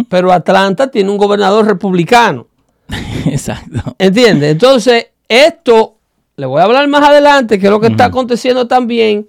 [0.10, 2.48] Pero Atlanta tiene un gobernador republicano.
[3.26, 3.95] Exacto.
[4.00, 4.52] ¿Entiendes?
[4.54, 5.98] Entonces, esto,
[6.38, 9.28] le voy a hablar más adelante, que es lo que está aconteciendo también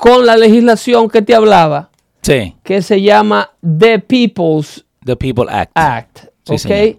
[0.00, 1.90] con la legislación que te hablaba,
[2.22, 2.56] Sí.
[2.62, 5.72] que se llama The People's The People Act.
[5.74, 6.18] Act.
[6.44, 6.58] Sí, ¿Ok?
[6.58, 6.96] señor.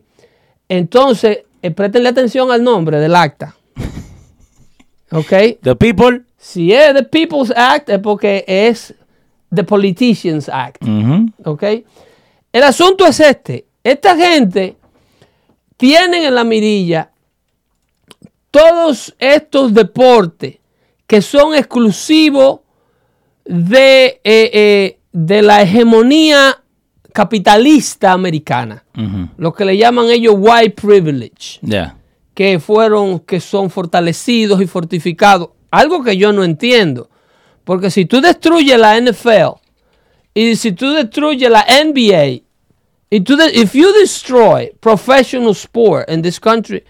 [0.69, 3.55] Entonces, eh, préstenle atención al nombre del acta.
[5.11, 5.33] ¿Ok?
[5.61, 6.23] The People.
[6.37, 8.93] Si es The People's Act es porque es
[9.53, 10.83] The Politicians Act.
[11.43, 11.63] ¿Ok?
[12.53, 13.65] El asunto es este.
[13.83, 14.75] Esta gente
[15.77, 17.11] tienen en la mirilla
[18.51, 20.57] todos estos deportes
[21.07, 22.59] que son exclusivos
[23.45, 26.57] de, eh, eh, de la hegemonía
[27.13, 28.83] capitalista americana.
[29.37, 31.59] Lo que le llaman ellos white privilege
[32.33, 35.49] que fueron, que son fortalecidos y fortificados.
[35.71, 37.09] Algo que yo no entiendo.
[37.63, 39.59] Porque si tú destruyes la NFL
[40.33, 42.41] y si tú destruyes la NBA,
[43.13, 46.83] y tú if you destroy professional sport in this country,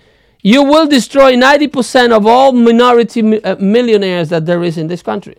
[0.43, 5.01] you will destroy 90% of all minority mi- uh, millionaires that there is in this
[5.03, 5.35] country.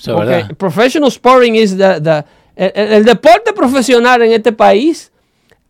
[0.00, 0.56] Eso es Okay, verdad.
[0.56, 2.24] Professional sporting is the, the-
[2.56, 5.12] el, deporte profesional en este país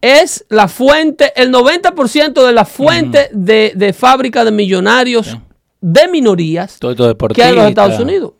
[0.00, 5.36] es la fuente, el 90% de la fuente de, de fábrica de millonarios
[5.80, 8.32] de minorías Todo esto que hay en los Estados Unidos.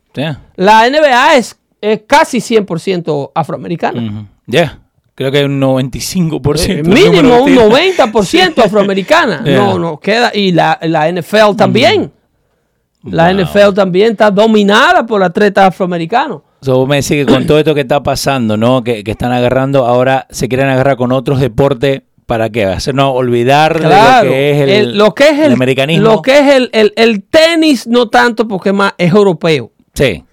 [0.55, 4.27] La NBA es, es casi 100% afroamericana.
[4.47, 4.79] Ya.
[5.13, 6.59] Creo que hay un 95%.
[6.67, 7.71] Eh, el mínimo un de tiros.
[7.71, 9.41] 90% afroamericana.
[9.45, 10.31] No, no, queda.
[10.33, 12.11] Y la, la NFL también.
[13.03, 13.41] La Wow.
[13.45, 16.41] NFL también está dominada por atletas afroamericanos.
[16.61, 18.83] So, vos me decís que con todo esto que está pasando, ¿no?
[18.83, 22.03] Que, que están agarrando, ahora se quieren agarrar con otros deportes.
[22.27, 22.63] ¿Para qué?
[22.65, 26.03] Hacernos olvidar Claro, de lo que es el, el- lo que es el, americanismo.
[26.05, 29.71] Lo que es el, el- el tenis, no tanto porque más es europeo.
[29.93, 30.23] Sí.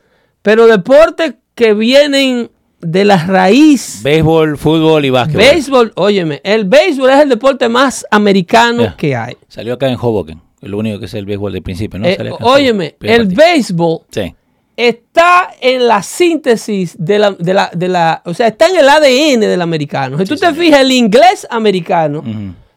[0.43, 2.51] Pero deportes que vienen
[2.81, 4.01] de la raíz.
[4.05, 5.43] Béisbol, fútbol y básquetbol.
[5.43, 8.97] Béisbol, óyeme, el béisbol es el deporte más americano Yeah.
[8.97, 9.37] que hay.
[9.49, 10.41] Salió acá en Hoboken.
[10.63, 12.07] Lo único que es el béisbol del principio, ¿no?
[12.07, 13.37] Eh, óyeme, el partido.
[13.45, 14.35] béisbol Sí.
[14.77, 18.89] está en la síntesis de la, de la, de la, o sea, está en el
[18.89, 20.19] ADN del americano.
[20.19, 22.23] Si tú te fijas, el inglés americano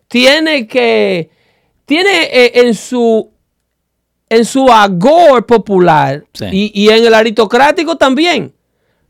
[0.08, 1.30] tiene que,
[1.86, 3.30] tiene eh, en su,
[4.30, 6.46] en su agor popular Sí.
[6.52, 8.54] y, y en el aristocrático también,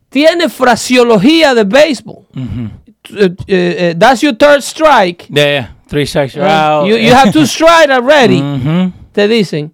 [0.10, 2.26] tiene fraseología de béisbol.
[3.18, 5.26] Eh, eh, that's your third strike.
[5.30, 5.76] Yeah.
[5.92, 6.88] Three strikes you're out.
[6.88, 8.40] you, you have to strike already.
[8.42, 8.94] Ujú.
[9.14, 9.74] te dicen,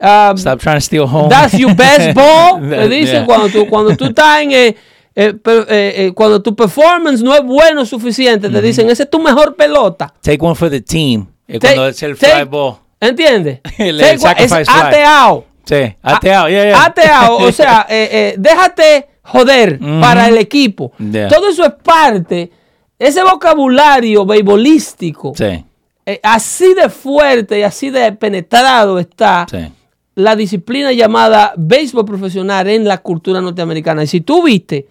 [0.00, 1.28] ah, Stop trying to steal home.
[1.30, 2.60] that's your best ball.
[2.60, 3.26] te dicen Yeah.
[3.26, 4.76] cuando tú, cuando tú estás en, eh,
[5.14, 9.20] eh, eh, eh, cuando tu performance no es bueno suficiente, te dicen, esa es tu
[9.20, 10.12] mejor pelota.
[10.20, 11.28] Take one for the team.
[11.46, 12.74] Es Take- cuando es el fly ball.
[13.00, 13.60] ¿Entiendes?
[13.78, 15.44] Es ateado.
[15.64, 16.84] Sí, ateado, yeah, yeah.
[16.84, 20.92] Ateado, o sea, eh, eh, déjate joder para el equipo.
[21.28, 22.50] Todo eso es parte,
[23.06, 25.64] ese vocabulario beisbolístico, Sí,
[26.06, 29.58] eh, así de fuerte y así de penetrado está sí.
[30.14, 34.02] la disciplina llamada béisbol profesional en la cultura norteamericana.
[34.02, 34.86] Y si tú viste,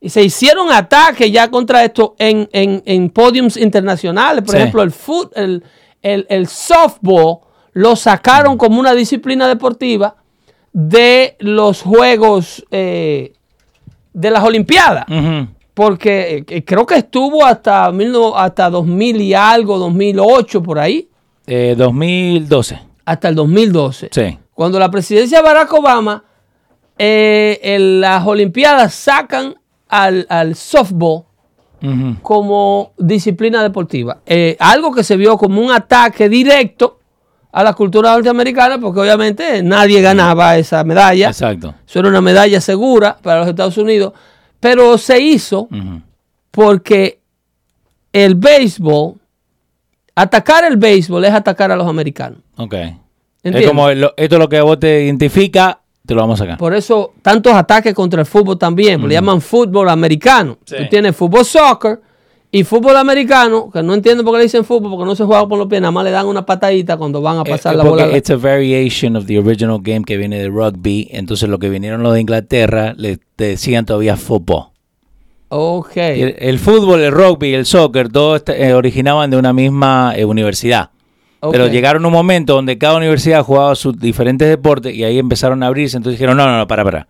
[0.00, 4.58] y se hicieron ataques ya contra esto en, en, en podiums internacionales, por Sí.
[4.58, 5.64] ejemplo, el, foot, el,
[6.02, 7.38] el, el softball
[7.72, 10.16] lo sacaron como una disciplina deportiva
[10.72, 13.32] de los Juegos eh,
[14.12, 15.06] de las Olimpiadas.
[15.08, 15.48] Ujú.
[15.76, 21.10] Porque eh, creo que estuvo hasta, mil hasta 2000 y algo, 2008 por ahí,
[21.46, 22.80] Eh, 2012.
[23.04, 24.08] hasta el 2012.
[24.10, 24.38] Sí.
[24.54, 26.24] Cuando la presidencia de Barack Obama,
[26.96, 29.54] eh, en las Olimpiadas sacan
[29.86, 31.24] al, al softball
[32.22, 34.18] como disciplina deportiva.
[34.24, 36.98] Eh, algo que se vio como un ataque directo
[37.52, 41.28] a la cultura norteamericana, porque obviamente nadie ganaba esa medalla.
[41.28, 41.74] Exacto.
[41.86, 44.14] Eso era una medalla segura para los Estados Unidos,
[44.60, 45.68] pero se hizo
[46.50, 47.20] porque
[48.12, 49.14] el béisbol,
[50.14, 52.38] atacar el béisbol es atacar a los americanos.
[52.56, 52.72] Ok.
[52.74, 52.92] Es
[53.42, 53.68] ¿Entiendes?
[53.68, 56.58] como lo- esto es lo que a vos te identifica, te lo vamos a sacar.
[56.58, 60.58] Por eso tantos ataques contra el fútbol también, le llaman fútbol americano.
[60.64, 60.76] Sí.
[60.78, 62.00] Tú tienes fútbol soccer
[62.56, 65.46] y fútbol americano, que no entiendo por qué le dicen fútbol, porque no se juega
[65.48, 67.76] con los pies, nada más le dan una patadita cuando van a Eh, pasar eh,
[67.76, 68.16] la bola.
[68.16, 71.08] it's a variation of the original game que viene de rugby.
[71.10, 74.68] Entonces, lo que vinieron los de Inglaterra le decían todavía fútbol.
[75.48, 75.96] Ok.
[75.96, 80.24] El, el fútbol, el rugby, el soccer, todos este, eh, originaban de una misma eh,
[80.24, 80.90] universidad.
[81.52, 85.68] Pero llegaron un momento donde cada universidad jugaba sus diferentes deportes y ahí empezaron a
[85.68, 85.96] abrirse.
[85.96, 87.06] Entonces dijeron, no, no, no, para, para.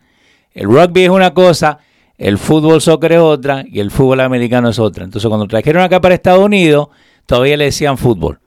[0.52, 1.78] El rugby es una cosa,
[2.18, 5.04] el fútbol, soccer es otra y el fútbol americano es otra.
[5.04, 6.88] Entonces cuando trajeron acá para Estados Unidos,
[7.26, 8.38] todavía le decían fútbol.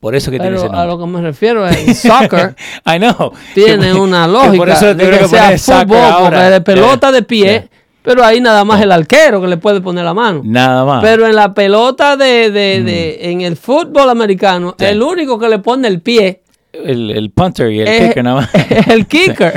[0.00, 0.96] Por eso que tiene ese Pero a nombre.
[0.96, 2.54] lo que me refiero es soccer.
[2.86, 3.32] I know.
[3.54, 6.50] tiene Que- una que lógica Por eso de que que sea fútbol, porque ahora.
[6.50, 7.68] de pelota de pie,
[8.02, 10.40] pero ahí nada más el arquero que le puede poner la mano.
[10.44, 11.02] Nada más.
[11.02, 15.58] Pero en la pelota de, de- de- en el fútbol americano, el único que le
[15.58, 18.54] pone el pie el, el punter y el es, kicker nada más.
[18.54, 19.52] es el kicker.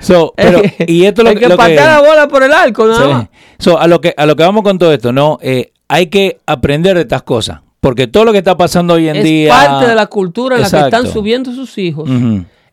[0.00, 2.86] So, pero, y esto es lo el que lo patea la bola por el arco,
[2.86, 3.12] nada Sí.
[3.12, 3.26] más.
[3.58, 6.38] So, a lo que a lo que vamos con todo esto, no, Eh, hay que
[6.46, 9.86] aprender de estas cosas, porque todo lo que está pasando hoy en Es día parte
[9.88, 12.08] de la cultura en la que están subiendo sus hijos.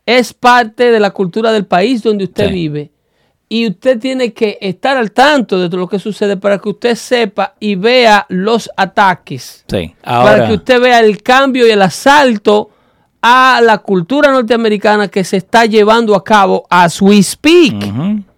[0.06, 2.54] Es parte de la cultura del país donde usted Sí.
[2.54, 2.92] vive.
[3.50, 6.96] Y usted tiene que estar al tanto de todo lo que sucede para que usted
[6.96, 9.64] sepa y vea los ataques.
[9.70, 9.96] Sí.
[10.04, 12.70] para que usted vea el cambio y el asalto
[13.22, 17.74] a la cultura norteamericana que se está llevando a cabo as we speak.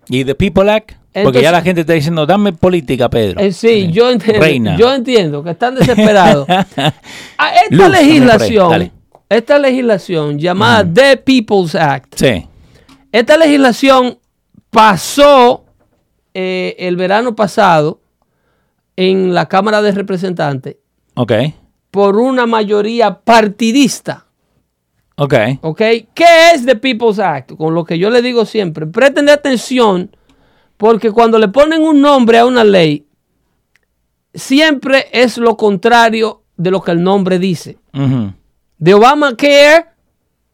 [0.07, 3.39] y the people act, porque ya la gente está diciendo, dame política, Pedro.
[3.41, 4.77] Eh, sí, yo entiendo, Reina.
[4.77, 6.47] yo entiendo que están desesperados.
[7.37, 8.91] Ah, esta Luz, ahí, legislación,
[9.29, 12.45] esta legislación llamada The People's Act, Sí.
[13.11, 14.17] esta legislación
[14.69, 15.65] pasó
[16.33, 18.01] eh, el verano pasado
[18.95, 20.75] en la Cámara de Representantes
[21.15, 21.31] Ok.
[21.91, 24.25] por una mayoría partidista.
[25.19, 25.33] Ok.
[25.61, 25.77] ¿Ok?
[25.77, 27.51] ¿Qué es The People's Act?
[27.57, 30.15] Con lo que yo le digo siempre, presten atención
[30.77, 33.05] porque cuando le ponen un nombre a una ley,
[34.33, 37.77] siempre es lo contrario de lo que el nombre dice.
[37.93, 38.31] Ujú.
[38.77, 39.87] De Obamacare,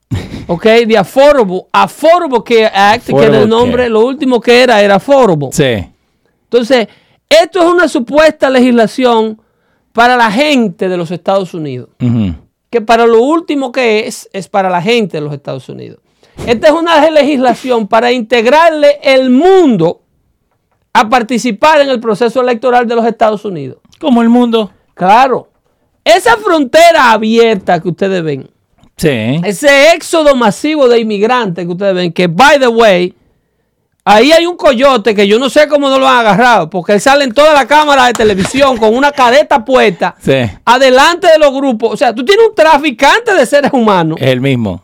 [0.48, 0.64] ¿ok?
[0.88, 3.90] De Affordable, Affordable Care Act, que en Affordable el nombre, Care.
[3.90, 5.50] lo último que era era Affordable.
[5.52, 5.88] Sí.
[6.44, 6.88] Entonces,
[7.30, 9.40] esto es una supuesta legislación
[9.94, 12.34] para la gente de los Estados Unidos Ujú.
[12.70, 16.00] Que para lo último que es, es para la gente de los Estados Unidos.
[16.46, 20.02] Esta es una legislación para integrarle el mundo
[20.94, 23.78] a participar en el proceso electoral de los Estados Unidos.
[24.00, 24.72] Como el mundo.
[24.94, 25.50] Claro,
[26.04, 28.50] esa frontera abierta que ustedes ven,
[28.98, 29.42] Sí.
[29.44, 33.14] ese éxodo masivo de inmigrantes que ustedes ven, que by the way,
[34.06, 37.02] ahí hay un coyote que yo no sé cómo no lo han agarrado, porque él
[37.02, 40.38] sale en toda la cámara de televisión con una cadeta puesta Sí.
[40.64, 41.92] adelante de los grupos.
[41.94, 44.84] O sea, tú tienes un traficante de seres humanos Es el mismo.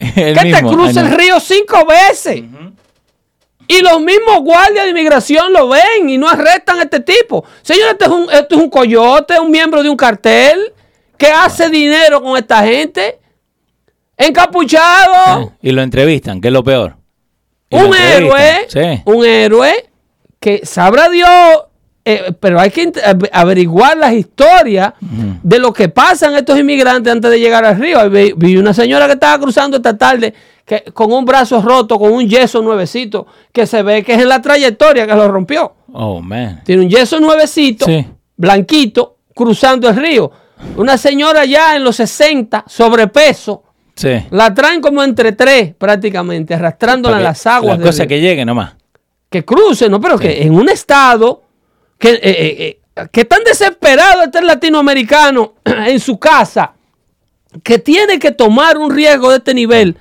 [0.00, 2.42] El que te cruza el río cinco veces.
[3.66, 7.44] Y los mismos guardias de inmigración lo ven y no arrestan a este tipo.
[7.62, 10.72] Señor, este es un, este es un coyote, un miembro de un cartel
[11.16, 13.20] que hace dinero con esta gente.
[14.16, 15.52] Encapuchado.
[15.62, 16.96] Y lo entrevistan, que es lo peor.
[17.70, 18.66] Un héroe.
[18.68, 19.02] Sí.
[19.04, 19.72] Un héroe
[20.38, 21.30] que sabrá Dios
[22.06, 27.30] eh, pero hay que av- averiguar las historias de lo que pasan estos inmigrantes antes
[27.30, 28.10] de llegar al río.
[28.10, 30.34] Vi, vi una señora que estaba cruzando esta tarde
[30.66, 34.28] que, con un brazo roto, con un yeso nuevecito, que se ve que es en
[34.28, 35.72] la trayectoria que lo rompió.
[35.94, 36.60] Oh, man.
[36.66, 38.06] Tiene un yeso nuevecito, Sí.
[38.36, 40.30] blanquito, cruzando el río.
[40.76, 43.62] Una señora ya en los 60, sobrepeso,
[43.96, 44.10] Sí.
[44.30, 47.78] la traen como entre tres prácticamente, arrastrándola en las aguas.
[47.78, 48.08] La cosa río.
[48.08, 48.74] que llegue nomás.
[49.30, 50.00] que cruce, ¿no?
[50.00, 51.42] Pero que en un estado
[51.98, 56.72] que, eh, eh, eh, que tan desesperado está el latinoamericano en su casa,
[57.62, 59.96] que tiene que tomar un riesgo de este nivel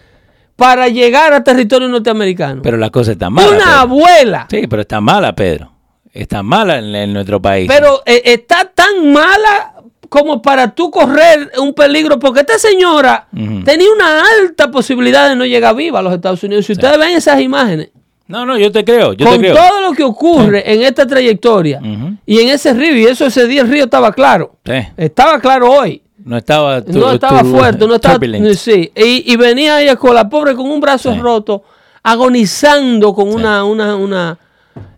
[0.56, 2.62] para llegar a territorio norteamericano.
[2.62, 3.48] Pero la cosa está mala.
[3.50, 3.72] Una Pedro.
[3.80, 5.72] abuela, Sí, pero está mala, Pedro.
[6.12, 7.68] Está mala en, en nuestro país.
[7.68, 9.72] pero eh, está tan mala
[10.14, 13.26] como para tú correr un peligro, porque esta señora
[13.66, 16.68] tenía una alta posibilidad de no llegar viva a los Estados Unidos.
[16.68, 17.89] Si ustedes ven esas imágenes,
[18.28, 19.14] no, no, yo te creo.
[19.14, 19.55] Yo con te creo.
[19.55, 21.82] todo lo que ocurre en esta trayectoria
[22.28, 24.74] y en ese río, y eso ese día el río estaba claro, Sí.
[24.97, 26.84] estaba claro hoy, No estaba.
[26.84, 28.53] tu- no estaba tu- fuerte, no estaba, turbulent.
[28.53, 31.20] sí, y, y venía ella con la pobre con un brazo Sí.
[31.20, 31.64] roto,
[32.03, 34.38] agonizando con una, una, una,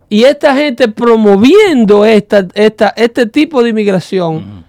[0.09, 4.66] y esta gente promoviendo esta, esta, este tipo de inmigración.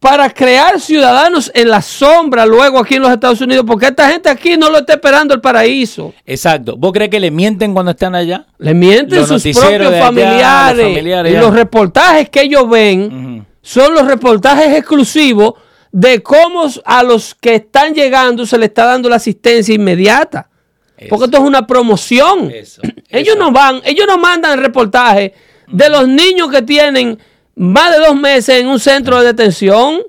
[0.00, 4.28] Para crear ciudadanos en la sombra luego aquí en los Estados Unidos, porque esta gente
[4.28, 6.14] aquí no lo está esperando el paraíso.
[6.24, 6.76] Exacto.
[6.76, 8.46] ¿Vos crees que le mienten cuando están allá?
[8.58, 10.76] Le mienten Los sus propios allá, familiares.
[10.78, 15.54] los familiares y los reportajes que ellos ven son los reportajes exclusivos
[15.90, 20.48] de cómo a los que están llegando se le está dando la asistencia inmediata.
[20.96, 21.08] Eso.
[21.10, 22.50] Porque esto es una promoción.
[22.52, 23.38] Eso, Ellos eso.
[23.44, 25.32] no van, ellos no mandan reportajes
[25.66, 27.18] de los niños que tienen
[27.58, 30.00] más de dos meses en un centro de detención,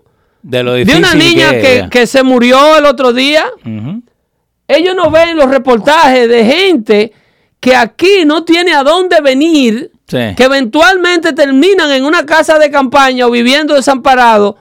[0.41, 3.45] De lo de difícil una niña que, que, se murió el otro día.
[4.68, 7.14] Ellos no ven los reportajes de gente
[7.60, 10.18] que aquí no tiene a dónde venir, Sí.
[10.36, 14.56] que eventualmente terminan en una casa de campaña o viviendo desamparados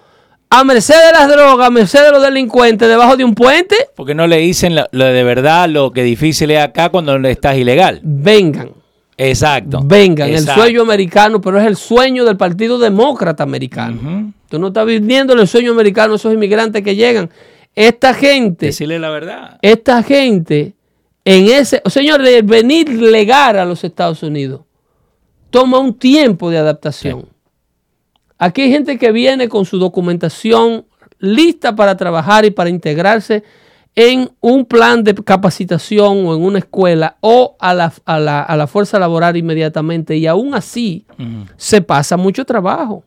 [0.50, 3.76] a merced de las drogas, a merced de los delincuentes, debajo de un puente.
[3.96, 7.56] Porque no le dicen lo, lo de verdad, lo que difícil es acá cuando estás
[7.56, 8.00] ilegal.
[8.02, 8.72] Vengan,
[9.18, 9.82] Exacto.
[9.84, 10.62] vengan, el Exacto.
[10.62, 14.32] sueño americano, pero es el sueño del Partido Demócrata Americano.
[14.48, 17.28] Tú no estás viviendo el sueño americano, esos inmigrantes que llegan.
[17.74, 19.58] Esta gente, Decirle la verdad.
[19.60, 20.74] esta gente,
[21.24, 24.62] en ese, señor, de venir legal a los Estados Unidos,
[25.50, 27.26] toma un tiempo de adaptación.
[28.38, 30.86] Aquí hay gente que viene con su documentación
[31.18, 33.42] lista para trabajar y para integrarse
[34.00, 38.56] en un plan de capacitación o en una escuela o a la, a la- a
[38.56, 41.04] la fuerza laboral inmediatamente y aún así
[41.56, 43.02] se pasa mucho trabajo.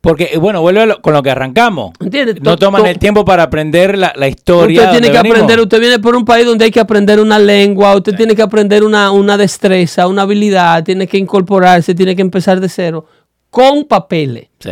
[0.00, 1.90] Porque, eh, bueno, vuelve lo- con lo que arrancamos.
[2.00, 2.36] ¿Entiendes?
[2.40, 4.82] No To- toman to- el tiempo para aprender la, la historia.
[4.82, 5.38] Usted tiene que venimos.
[5.38, 8.42] aprender, usted viene por un país donde hay que aprender una lengua, usted tiene que
[8.42, 13.06] aprender una, una destreza, una habilidad, tiene que incorporarse, tiene que empezar de cero
[13.50, 14.46] con papeles.
[14.60, 14.70] Sí.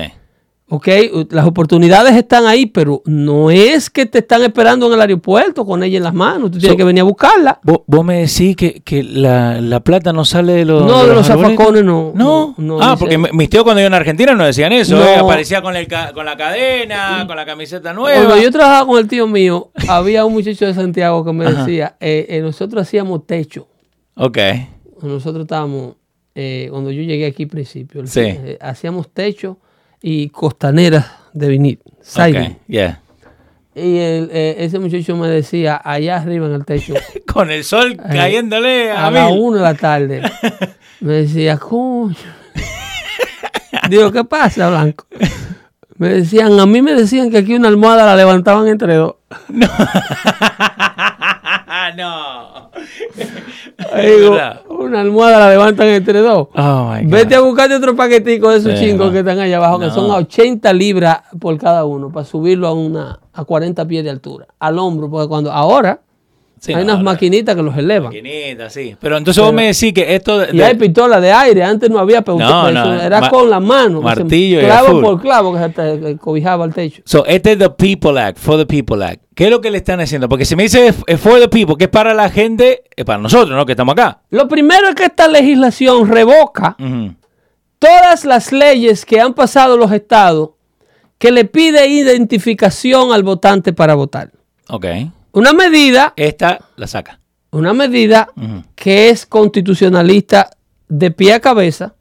[0.71, 0.87] ¿Ok?
[1.31, 5.83] Las oportunidades están ahí, pero no es que te están esperando en el aeropuerto con
[5.83, 7.59] ella en las manos, tú tienes So- que venir a buscarla.
[7.63, 10.85] Vos, vos me decís que, que la, la plata no sale de los.
[10.85, 12.13] No, de los zafacones no.
[12.15, 12.55] No.
[12.59, 14.97] No, ah, porque mi- mis tíos cuando iban a Argentina no decían eso.
[14.97, 15.05] No.
[15.07, 18.27] eh, Aparecía con, el con la cadena, con la camiseta nueva.
[18.27, 21.97] Cuando yo trabajaba con el tío mío, había un muchacho de Santiago que me decía,
[21.99, 23.69] eh, eh, nosotros hacíamos techo.
[24.17, 24.37] Ok.
[25.03, 25.95] Nosotros estábamos,
[26.35, 28.21] eh, cuando yo llegué aquí al principio, Sí.
[28.21, 29.57] eh, hacíamos techo
[30.03, 32.57] y costaneras de vinil, siding.
[32.67, 33.01] Yeah.
[33.75, 36.95] Y el, eh, ese muchacho me decía, allá arriba en el techo,
[37.33, 39.41] Con el sol cayéndole a, a las mil.
[39.41, 40.23] una de la tarde,
[41.01, 42.15] me decía, coño.
[43.89, 45.07] Digo, ¿qué pasa, Blanco?
[45.97, 49.15] Me decían, a mí me decían que aquí una almohada la levantaban entre dos.
[49.49, 49.67] no.
[54.03, 54.61] Digo, verdad.
[54.69, 56.49] una almohada la levantan entre dos.
[56.55, 57.11] Oh my God.
[57.13, 59.13] Vete a buscarte otro paquetico de esos Sí, chingos no.
[59.13, 59.95] que están allá abajo, que No.
[59.95, 64.11] son a 80 libras por cada uno, para subirlo a una a 40 pies de
[64.11, 66.01] altura, al hombro, porque cuando ahora
[66.61, 68.09] Sí, hay no, unas maquinitas que los elevan.
[68.13, 68.97] Maquinita, sí.
[69.01, 70.39] Pero entonces vos me decís que esto.
[70.39, 73.49] de- Y hay pistolas de aire, antes no había, pero No, usted- no, era con
[73.49, 77.03] la mano, se- martillo y clavo por clavo que se te- cobijaba el techo.
[77.05, 79.23] So, este es the People Act, for the People Act.
[79.35, 80.29] ¿Qué es lo que le están haciendo?
[80.29, 83.21] Porque si me dice es for the people, que es para la gente, es para
[83.21, 83.65] nosotros, ¿no?
[83.65, 84.21] Que estamos acá.
[84.31, 86.77] Lo primero es que esta legislación revoca
[87.79, 90.51] todas las leyes que han pasado los estados
[91.19, 94.31] que le pide identificación al votante para votar.
[94.69, 94.87] Ok.
[95.39, 97.21] Una medida Esta la saca.
[97.53, 98.29] una medida
[98.75, 100.51] que es constitucionalista
[100.89, 101.95] de pie a cabeza,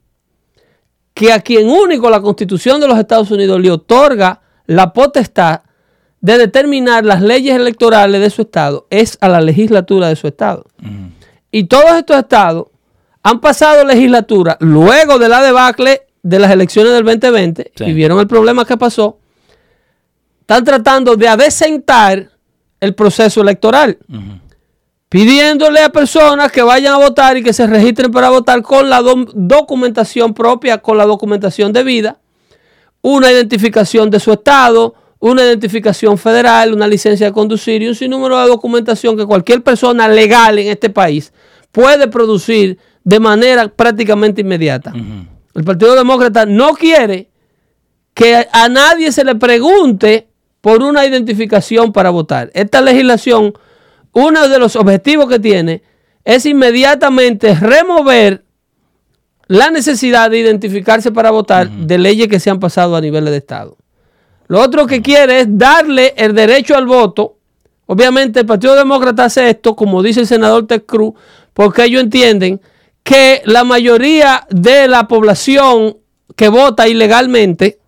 [1.14, 5.62] que a quien único la constitución de los Estados Unidos le otorga la potestad
[6.20, 10.66] de determinar las leyes electorales de su estado es a la legislatura de su estado.
[11.52, 12.68] Y todos estos estados
[13.24, 17.84] han pasado legislatura luego de la debacle de las elecciones del 2020 Sí.
[17.86, 19.20] y vieron el problema que pasó.
[20.42, 22.32] Están tratando de adecentar
[22.80, 23.98] el proceso electoral,
[25.10, 29.02] pidiéndole a personas que vayan a votar y que se registren para votar con la
[29.02, 32.20] do- documentación propia, con la documentación debida,
[33.02, 38.38] una identificación de su estado, una identificación federal, una licencia de conducir y un sinnúmero
[38.40, 41.32] de documentación que cualquier persona legal en este país
[41.72, 44.92] puede producir de manera prácticamente inmediata.
[45.56, 47.30] El Partido Demócrata no quiere
[48.14, 50.28] que a nadie se le pregunte
[50.62, 52.52] por una identificación para votar.
[52.54, 53.54] Esta legislación,
[54.14, 55.84] uno de los objetivos que tiene
[56.24, 58.44] es inmediatamente remover
[59.48, 63.38] la necesidad de identificarse para votar de leyes que se han pasado a nivel de
[63.38, 63.78] Estado.
[64.48, 67.38] Lo otro que quiere es darle el derecho al voto.
[67.86, 71.14] Obviamente el Partido Demócrata hace esto, como dice el senador Ted Cruz,
[71.54, 72.62] porque ellos entienden
[73.04, 75.98] que la mayoría de la población
[76.36, 77.80] que vota ilegalmente,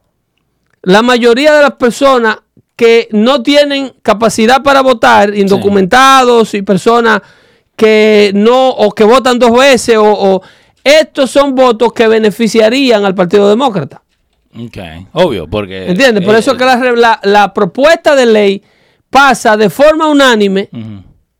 [0.81, 2.37] la mayoría de las personas
[2.79, 7.19] que no tienen capacidad para votar, indocumentados y personas
[7.75, 10.41] que no, o que votan dos veces, o, o-
[10.81, 14.01] estos son votos que beneficiarían al Partido Demócrata.
[14.57, 14.77] Ok,
[15.11, 15.87] obvio, porque...
[15.89, 16.23] ¿Entiendes?
[16.23, 18.63] Por eh, eso que la, re- la- la propuesta de ley
[19.09, 20.69] pasa de forma unánime.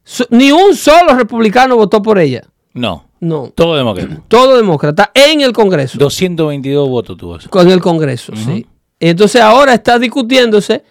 [0.04, 2.42] So- ni un solo republicano votó por ella.
[2.74, 3.50] No, No.
[3.56, 4.22] todo demócrata.
[4.28, 5.98] Todo demócrata en el Congreso.
[5.98, 7.50] 222 votos tuvo eso.
[7.50, 8.66] Con el Congreso, sí.
[9.00, 10.84] Entonces ahora está discutiéndose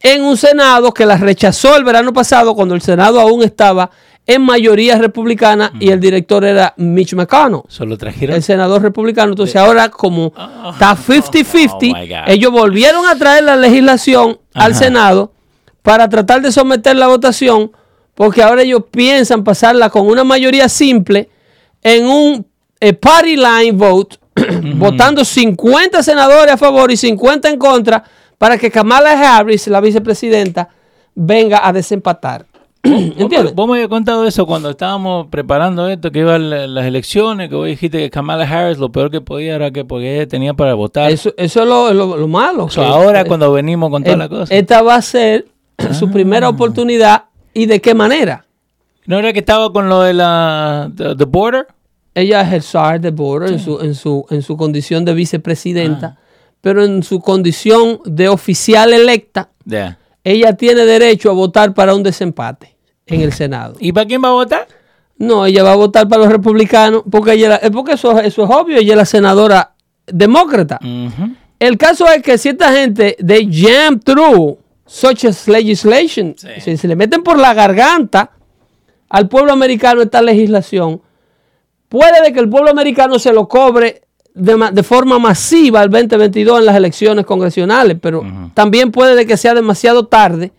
[0.00, 3.90] en un Senado que la rechazó el verano pasado cuando el Senado aún estaba
[4.26, 7.62] en mayoría republicana y el director era Mitch McConnell.
[7.68, 8.36] Solo trajeron...
[8.36, 9.32] el senador republicano.
[9.32, 10.32] Entonces ahora como
[10.72, 12.16] está 50-50, Oh my God.
[12.28, 14.74] ellos volvieron a traer la legislación al.
[14.74, 15.32] Senado
[15.82, 17.72] para tratar de someter la votación,
[18.14, 21.28] porque ahora ellos piensan pasarla con una mayoría simple
[21.82, 22.46] en un
[22.78, 24.18] eh, party line vote,
[24.76, 28.04] votando 50 senadores a favor y 50 en contra,
[28.40, 30.70] para que Kamala Harris, la vicepresidenta,
[31.14, 32.46] venga a desempatar.
[32.82, 33.54] ¿Entiendes?
[33.54, 37.54] Vos me habías contado eso cuando estábamos preparando esto, que iban la- las elecciones, que
[37.54, 40.72] vos dijiste que Kamala Harris lo peor que podía era que porque ella tenía para
[40.72, 41.10] votar.
[41.10, 42.64] Eso, eso es lo, lo- lo malo.
[42.64, 44.54] O sea, ahora cuando venimos con toda la cosa.
[44.54, 45.46] Esta va a ser
[45.92, 47.24] su primera oportunidad.
[47.52, 48.46] ¿Y de qué manera?
[49.04, 51.66] ¿No era que estaba con lo de la the, the border?
[52.14, 56.16] Ella es el SAR de Border en, su, en, su, en su condición de vicepresidenta,
[56.60, 59.50] pero en su condición de oficial electa,
[60.24, 63.74] ella tiene derecho a votar para un desempate en el Senado.
[63.80, 64.66] ¿Y para quién va a votar?
[65.16, 68.78] No, ella va a votar para los republicanos, porque, ella, porque eso, eso es obvio,
[68.78, 69.74] ella es la senadora
[70.06, 70.78] demócrata.
[71.58, 74.56] El caso es que si esta gente, they jam through
[74.86, 76.48] such as legislation, Sí.
[76.60, 78.30] si se le meten por la garganta
[79.08, 81.00] al pueblo americano esta legislación,
[81.88, 84.02] puede de que el pueblo americano se lo cobre
[84.34, 88.24] de, ma- de forma masiva el 2022 en las elecciones congresionales, pero
[88.54, 90.52] también puede de que sea demasiado tarde,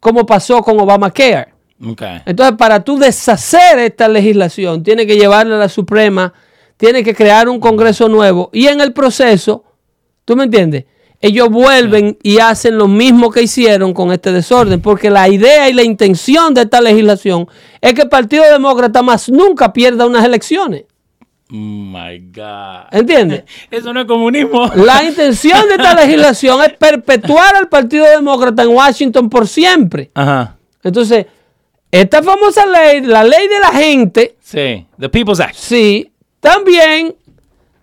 [0.00, 1.52] como pasó con Obamacare.
[1.84, 2.02] Ok.
[2.26, 6.32] Entonces, para tú deshacer esta legislación, tiene que llevarla a la Suprema,
[6.76, 9.64] tiene que crear un Congreso nuevo y en el proceso,
[10.24, 10.84] ¿tú me entiendes?
[11.20, 15.72] Ellos vuelven y hacen lo mismo que hicieron con este desorden, porque la idea y
[15.72, 17.48] la intención de esta legislación
[17.80, 20.84] es que el Partido Demócrata más nunca pierda unas elecciones.
[21.54, 22.88] My God.
[22.90, 23.44] ¿Entiendes?
[23.70, 24.70] Eso no es comunismo.
[24.74, 30.10] La intención de esta legislación es perpetuar al Partido Demócrata en Washington por siempre.
[30.14, 30.56] Ajá.
[30.82, 31.26] Entonces,
[31.90, 34.86] esta famosa ley, la ley de la gente, Sí.
[34.98, 35.54] The People's Act.
[35.54, 37.14] Sí, también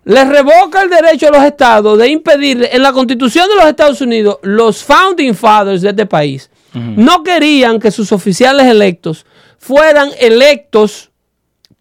[0.04, 4.00] le revoca el derecho a los estados de impedirle, en la constitución de los Estados
[4.00, 9.26] Unidos, los founding fathers de este país no querían que sus oficiales electos
[9.58, 11.11] fueran electos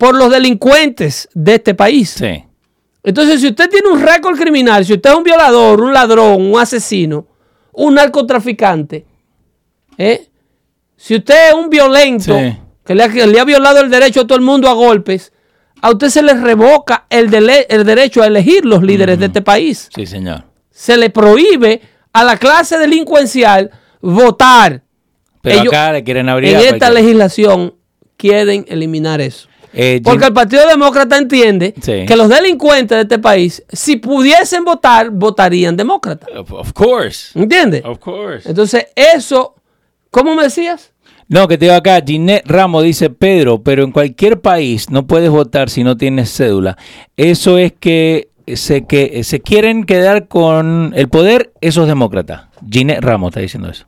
[0.02, 2.10] por los delincuentes de este país.
[2.18, 2.44] Sí.
[3.04, 6.60] Entonces, si usted tiene un récord criminal, si usted es un violador, un ladrón, un
[6.60, 7.28] asesino,
[7.74, 9.06] un narcotraficante,
[10.00, 10.28] ¿eh?
[10.98, 12.58] si usted es un violento Sí.
[12.84, 15.32] que le ha, que le ha violado el derecho a todo el mundo a golpes,
[15.84, 19.44] a usted se le revoca el, dele- el derecho a elegir los líderes de este
[19.44, 19.88] país.
[19.96, 20.46] Sí, señor.
[20.72, 21.80] Se le prohíbe
[22.12, 23.70] a la clase delincuencial
[24.02, 24.82] votar.
[25.44, 27.76] Pero Ellos- acá le quieren abrir En esta legislación
[28.18, 29.48] quieren eliminar eso.
[29.74, 32.06] Eh, Jim- Porque el Partido Demócrata entiende Sí.
[32.06, 36.28] que los delincuentes de este país, si pudiesen votar, votarían demócrata.
[36.38, 37.38] Of, of course.
[37.40, 37.84] ¿Entiendes?
[37.86, 38.50] Of course.
[38.50, 39.56] Entonces, eso,
[40.10, 40.92] ¿cómo me decías?
[41.30, 45.30] No, que te digo acá, Ginette Ramos dice, Pedro, pero en cualquier país no puedes
[45.30, 46.78] votar si no tienes cédula.
[47.16, 52.48] Eso es que se, que se quieren quedar con el poder esos demócratas.
[52.70, 53.86] Ginette Ramos está diciendo eso.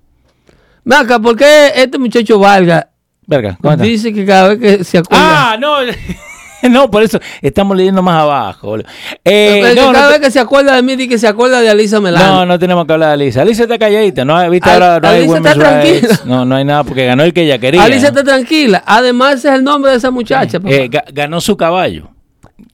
[0.86, 2.92] Maca, ¿por qué este muchacho valga
[3.28, 3.84] Verga, ¿cómo está?
[3.86, 5.52] dice que cada vez que se acuerda...
[5.54, 5.78] Ah, no.
[6.70, 8.78] no, por eso estamos leyendo más abajo.
[9.26, 11.70] Eh, no, cada no, vez que se acuerda de mí, di que se acuerda de
[11.70, 12.46] Alisa no, Melano.
[12.46, 13.42] no tenemos que hablar de Alicia.
[13.42, 14.50] Alicia está calladita, ¿no?
[14.50, 14.70] ¿Viste?
[14.70, 16.00] Al- Ahora no hay Alicia está rights.
[16.08, 16.20] tranquila.
[16.26, 17.84] No, no hay nada porque ganó el que ella quería.
[17.84, 18.20] Alicia ¿no?
[18.20, 18.84] está tranquila.
[18.86, 20.58] Además, ese es el nombre de esa muchacha.
[20.66, 22.10] Eh, ga- ganó su caballo.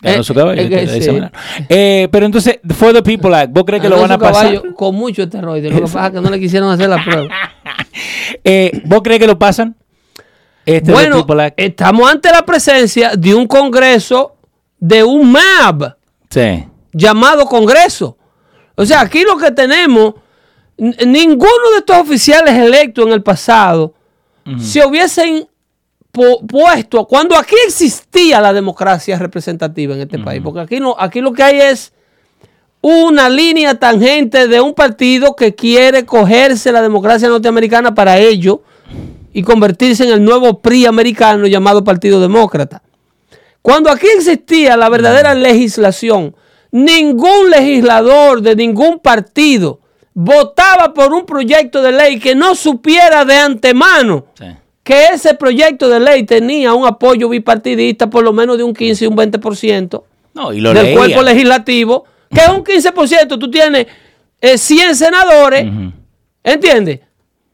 [0.01, 0.61] Ganó Eh, su caballo.
[0.61, 2.07] eh, sí.
[2.11, 4.61] Pero entonces, For the People Act, ¿vos crees que lo van a pasar?
[4.75, 5.69] Con mucho esteroide.
[5.69, 7.27] Lo que pasa es que no le quisieron hacer la prueba.
[8.85, 9.75] ¿Vos crees que lo pasan?
[10.65, 11.25] Este bueno,
[11.57, 14.35] estamos ante la presencia de un congreso
[14.79, 15.95] de un MAB
[16.29, 16.65] sí.
[16.93, 18.17] llamado Congreso.
[18.75, 20.13] O sea, aquí lo que tenemos,
[20.77, 23.93] ninguno de estos oficiales electos en el pasado
[24.57, 25.47] se hubiesen
[26.11, 31.33] puesto cuando aquí existía la democracia representativa en este país, porque aquí no, aquí lo
[31.33, 31.93] que hay es
[32.81, 38.63] una línea tangente de un partido que quiere cogerse la democracia norteamericana para ello
[39.39, 42.81] y convertirse en el nuevo PRI americano llamado Partido Demócrata.
[43.61, 46.35] Cuando aquí existía la verdadera legislación,
[46.71, 49.79] ningún legislador de ningún partido
[50.13, 54.45] votaba por un proyecto de ley que no supiera de antemano sí.
[54.83, 59.05] que ese proyecto de ley tenía un apoyo bipartidista por lo menos de un 15
[59.05, 60.97] y un 20% No, y lo del leía.
[60.97, 63.87] cuerpo legislativo, que es un 15%, tú tienes
[64.41, 65.65] eh, 100 senadores,
[66.43, 66.99] ¿entiendes?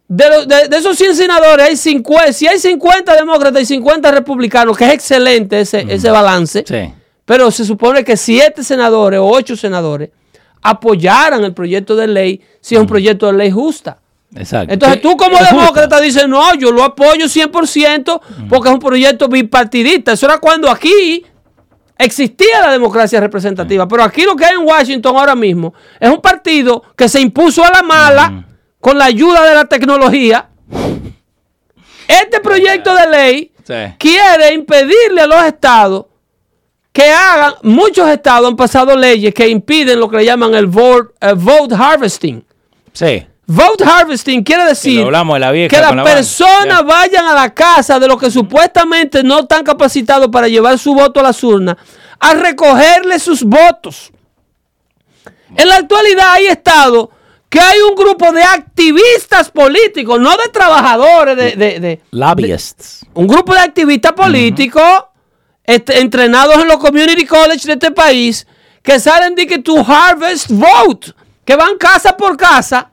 [0.07, 4.11] De, lo- de- de esos 100 senadores, hay 50, si hay 50 demócratas y 50
[4.11, 6.93] republicanos, que es excelente ese, ese balance, Sí.
[7.25, 10.11] pero se supone que 7 senadores o 8 senadores
[10.61, 13.97] apoyaran el proyecto de ley si es un proyecto de ley justa.
[14.35, 14.73] Exacto.
[14.73, 20.11] Entonces tú como demócrata dices, no, yo lo apoyo 100% porque es un proyecto bipartidista.
[20.13, 21.23] Eso era cuando aquí
[21.97, 23.87] existía la democracia representativa.
[23.87, 27.63] Pero aquí lo que hay en Washington ahora mismo es un partido que se impuso
[27.63, 28.45] a la mala
[28.85, 30.47] con la ayuda de la tecnología.
[32.07, 33.73] Este proyecto de ley Sí.
[33.97, 36.05] quiere impedirle a los estados
[36.93, 41.15] que hagan, muchos estados han pasado leyes que impiden lo que le llaman el vote,
[41.19, 42.45] el vote harvesting.
[42.93, 43.25] Sí.
[43.47, 46.81] Vote harvesting quiere decir hablamos la que las la personas Ya.
[46.83, 51.19] vayan a la casa de los que supuestamente no están capacitados para llevar su voto
[51.21, 51.75] a las urnas
[52.19, 54.11] a recogerle sus votos.
[55.57, 57.09] En la actualidad hay estados
[57.49, 63.05] que hay un grupo de activistas políticos, no de trabajadores, de, de- de- Lobbyists.
[63.13, 64.83] un grupo de activistas políticos
[65.63, 68.45] este, entrenados en los community college de este país
[68.83, 72.91] que salen de que to harvest vote, que van casa por casa.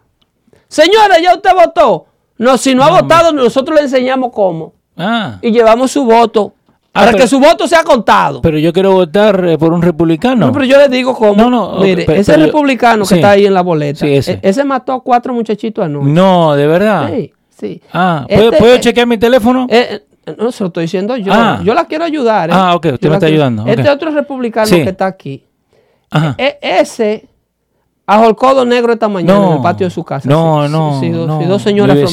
[0.68, 2.06] Señora, ¿ya usted votó?
[2.38, 4.72] No, si no ha votado, nosotros le enseñamos cómo.
[4.96, 5.38] Ah.
[5.42, 6.54] Y llevamos su voto
[6.94, 8.42] Ah, para pero- que su voto sea contado.
[8.42, 10.46] Pero yo quiero votar eh, por un republicano.
[10.46, 11.34] No, pero yo le digo cómo.
[11.34, 14.32] No, no, Mire, ese pero- republicano que está ahí en la boleta, Sí, ese.
[14.32, 16.06] e- ese mató a cuatro muchachitos anoche.
[16.10, 17.10] No, de verdad.
[17.14, 17.82] Sí, sí.
[17.94, 19.66] Ah, ¿puedo, Este- ¿puedo eh, chequear mi teléfono?
[19.70, 20.00] Eh,
[20.38, 21.32] no, se lo estoy diciendo yo.
[21.34, 21.60] Ah.
[21.64, 22.50] Yo la quiero ayudar.
[22.50, 22.52] ¿eh?
[22.54, 24.82] Ah, ok, usted Yo me está quiero- ayudando, Este otro republicano Sí.
[24.82, 25.44] que está aquí.
[26.10, 26.34] Ajá.
[26.36, 27.24] e- ese
[28.06, 30.28] ajolcodo negro esta mañana No, en el patio de su casa.
[30.28, 31.00] No, Sí, no.
[31.00, 31.38] sí, sí, dos, no.
[31.46, 31.62] dos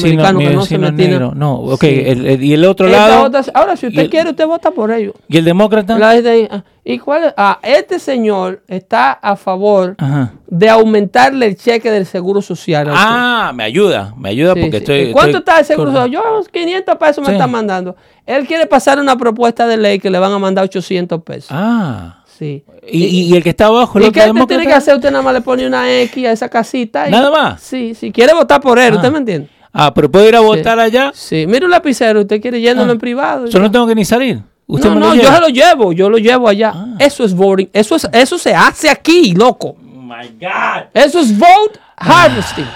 [0.02, 0.78] vecino- mi que no se
[1.10, 1.32] negro.
[1.34, 1.82] No, ok.
[1.84, 3.24] El- el- y el otro Esta lado.
[3.24, 5.14] otra- ahora, si usted el- quiere, usted vota por ellos.
[5.28, 5.98] ¿Y el demócrata?
[5.98, 6.14] La
[6.50, 7.34] ah, ¿Y cuál?
[7.36, 10.32] Ah, este señor está a favor Ajá.
[10.46, 12.88] de aumentarle el cheque del seguro social.
[12.90, 14.14] Ah, me ayuda.
[14.16, 15.12] Me ayuda porque estoy.
[15.12, 16.10] ¿Cuánto estoy está el seguro social?
[16.10, 17.96] Yo 500 pesos me están mandando.
[18.24, 21.48] Él quiere pasar una propuesta de ley que le van a mandar 800 pesos.
[21.50, 22.19] Ah.
[22.40, 22.64] Sí.
[22.90, 24.48] Y, y- y el que está abajo, el ¿Y otro qué usted demócrata?
[24.48, 24.94] tiene que hacer?
[24.96, 27.06] Usted nada más le pone una X a esa casita.
[27.06, 27.60] y- ¿Nada más?
[27.60, 28.96] Sí, si quiere votar por él, Ah.
[28.96, 29.48] ¿usted me entiende?
[29.72, 31.12] Ah, pero puedo ir a votar allá.
[31.14, 32.94] Sí, mire un lapicero, usted quiere yéndolo Ah.
[32.94, 33.46] en privado.
[33.46, 34.40] Yo no tengo que ni salir.
[34.66, 36.72] Usted no, me lo no, yo se lo llevo, yo lo llevo allá.
[36.74, 36.86] Ah.
[36.98, 39.76] Eso es voting, eso, es, eso se hace aquí, loco.
[39.78, 40.84] Oh my God.
[40.94, 42.66] Eso es vote harvesting.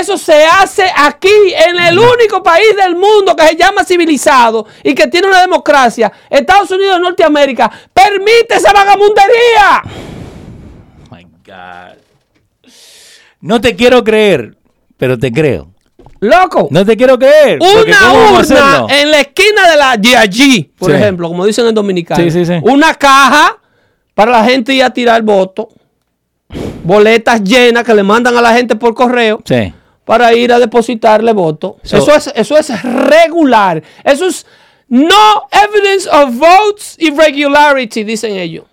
[0.00, 1.28] Eso se hace aquí,
[1.68, 6.10] en el único país del mundo que se llama civilizado y que tiene una democracia.
[6.30, 9.82] Estados Unidos de Norteamérica permite esa vagamundería.
[11.10, 11.98] Oh my God.
[13.40, 14.56] No te quiero creer,
[14.96, 15.68] pero te creo.
[16.20, 16.68] Loco.
[16.70, 17.58] No te quiero creer.
[17.60, 20.96] Una ¿cómo vamos a urna en la esquina de la de allí, por Sí.
[20.96, 22.22] ejemplo, como dicen en dominicano.
[22.22, 22.54] Sí, sí, sí.
[22.62, 23.58] Una caja
[24.14, 25.68] para la gente ir a tirar voto.
[26.82, 29.72] Boletas llenas que le mandan a la gente por correo Sí.
[30.04, 31.78] Para ir a depositarle voto.
[31.82, 33.82] So- eso, es, eso es regular.
[34.04, 34.46] Eso es
[34.88, 38.64] no evidence of votes irregularity, dicen ellos.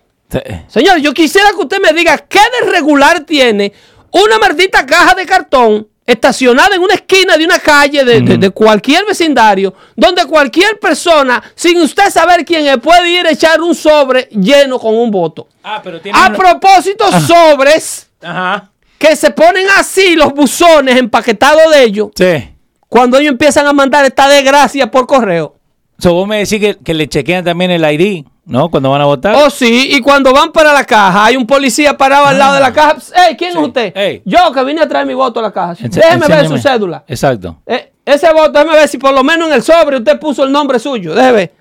[0.68, 3.72] Señor, yo quisiera que usted me diga qué de regular tiene
[4.12, 8.50] una maldita caja de cartón estacionada en una esquina de una calle de, de- de
[8.50, 13.74] cualquier vecindario, donde cualquier persona, sin usted saber quién es, puede ir a echar un
[13.74, 15.48] sobre lleno con un voto.
[15.62, 16.18] Ah, pero tiene.
[16.18, 18.70] A una- propósito, sobres Ajá.
[19.02, 22.54] Que se ponen así los buzones empaquetados de ellos Sí.
[22.88, 25.56] cuando ellos empiezan a mandar esta desgracia por correo.
[25.98, 28.70] So, vos me decís que, que le chequean también el ID, ¿no?
[28.70, 29.34] Cuando van a votar.
[29.36, 32.60] Oh, sí, y cuando van para la caja, hay un policía parado al lado de
[32.60, 32.96] la caja.
[33.28, 33.58] Ey, ¿quién Sí.
[33.58, 34.22] es usted?
[34.24, 35.72] Yo que vine a traer mi voto a la caja.
[35.74, 37.04] Ense- Déjeme ver su cédula.
[37.06, 37.56] Exacto.
[37.66, 40.50] Eh, ese voto, déjeme ver si por lo menos en el sobre usted puso el
[40.52, 41.14] nombre suyo.
[41.14, 41.52] Déjeme ver.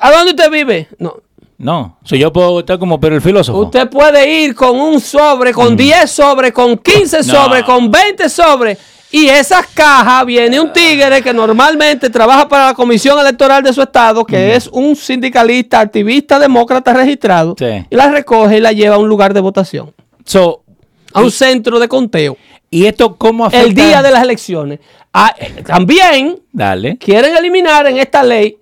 [0.00, 0.88] ¿A dónde usted vive?
[0.98, 1.14] No.
[1.58, 1.98] No.
[2.04, 3.58] So, yo puedo votar como pero el filósofo.
[3.60, 7.22] Usted puede ir con un sobre, con 10 sobres, con 15 No.
[7.24, 8.78] sobres, con 20 sobres.
[9.12, 13.80] Y esas cajas viene un tigre que normalmente trabaja para la comisión electoral de su
[13.80, 17.86] estado, que es un sindicalista, activista, demócrata registrado, Sí.
[17.88, 19.92] y la recoge y la lleva a un lugar de votación,
[20.24, 20.64] So,
[21.12, 22.36] a un centro de conteo,
[22.68, 23.64] ¿y esto cómo afecta?
[23.64, 24.80] el día de las elecciones.
[25.12, 26.96] Ah, eh, también Dale.
[26.96, 28.56] quieren eliminar en esta ley.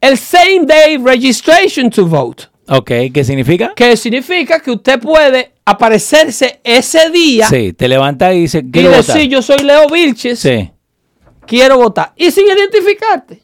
[0.00, 2.44] El same day registration to vote.
[2.68, 3.72] Ok, ¿qué significa?
[3.74, 8.90] que significa que usted puede aparecerse ese día Sí, te levantas y dices, y quiero
[8.90, 9.04] votar.
[9.16, 10.70] decir yo soy Leo Vilches, Sí.
[11.46, 12.12] quiero votar.
[12.16, 13.42] Y sin identificarte.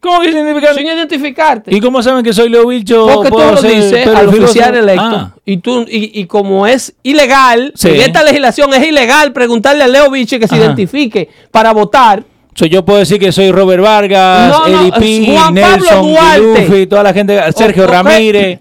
[0.00, 0.74] ¿Cómo que significa?
[0.74, 1.74] Sin identificarte.
[1.74, 3.06] ¿Y cómo saben que soy Leo Vilcho?
[3.06, 4.78] Porque tú lo dices al oficial filósofo?
[4.78, 5.02] electo.
[5.02, 7.88] Ah, Y, tú, y, y como es ilegal, Sí.
[7.88, 12.22] en esta legislación es ilegal preguntarle a Leo Vilches que se identifique para votar.
[12.54, 16.86] So, yo puedo decir que soy Robert Vargas, No, no, P, Juan Pablo Nelson, Duarte.
[16.86, 17.86] Toda la gente, Sergio.
[17.86, 18.60] Ramírez,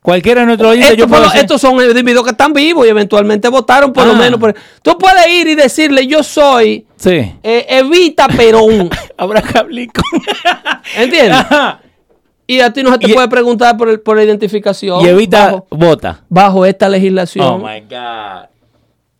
[0.00, 2.52] cualquiera de nuestros oyentes, yo Estos, puedo por lo- decir- estos son individuos que están
[2.52, 4.16] vivos y eventualmente votaron por lo Ah.
[4.16, 4.38] menos.
[4.40, 7.32] por- tú puedes ir y decirle yo soy Sí.
[7.42, 8.90] eh, Evita Perón.
[9.16, 10.04] Abraham Lincoln.
[10.96, 11.32] ¿Entiendes?
[11.38, 11.80] Ajá.
[12.46, 15.00] Y a ti no se te Y- puede preguntar por, el- por la identificación.
[15.04, 16.20] y Evita Bajo, vota.
[16.28, 17.46] bajo esta legislación.
[17.46, 18.48] Oh my God.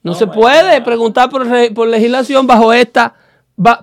[0.02, 3.14] no se puede preguntar por, por legislación bajo esta,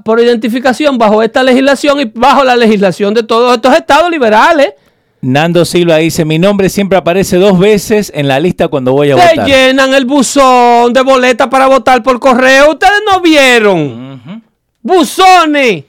[0.03, 4.73] por identificación bajo esta legislación y bajo la legislación de todos estos estados liberales.
[5.21, 9.15] Nando Silva dice: Mi nombre siempre aparece dos veces en la lista cuando voy a
[9.15, 9.45] Te votar.
[9.47, 12.71] llenan el buzón de boletas para votar por correo.
[12.71, 14.21] Ustedes no vieron.
[14.25, 14.41] Ujú.
[14.81, 15.83] Buzones.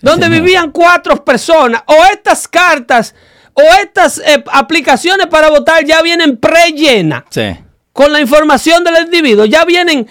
[0.00, 0.42] Donde señor.
[0.42, 1.82] vivían cuatro personas.
[1.86, 3.14] O estas cartas
[3.52, 7.24] o estas eh, aplicaciones para votar ya vienen pre-llenas.
[7.30, 7.56] Sí.
[7.92, 9.44] con la información del individuo.
[9.44, 10.06] Ya vienen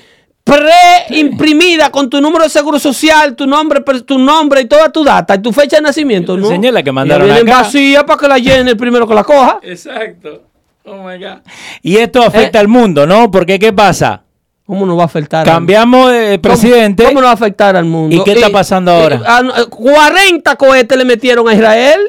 [0.48, 5.36] pre-imprimidas con tu número de seguro social, tu nombre, tu nombre y toda tu data
[5.36, 6.38] y tu fecha de nacimiento.
[6.38, 6.46] ¿no?
[6.48, 7.64] enseñé la que mandaron vienen acá.
[7.64, 9.60] vacías para que la llene el primero que la coja.
[9.62, 10.44] Exacto.
[10.86, 11.40] Oh my God.
[11.82, 12.62] Y esto afecta Eh.
[12.62, 13.30] al mundo, ¿no?
[13.30, 14.24] Porque ¿qué pasa?
[14.66, 15.42] ¿Cómo nos va a afectar?
[15.48, 17.04] al- Cambiamos de ¿Cómo- presidente.
[17.04, 18.16] ¿Cómo, nos va a afectar al mundo?
[18.16, 19.22] ¿Y qué está pasando ahora?
[19.26, 22.00] ah, eh, 40 cohetes le metieron a Israel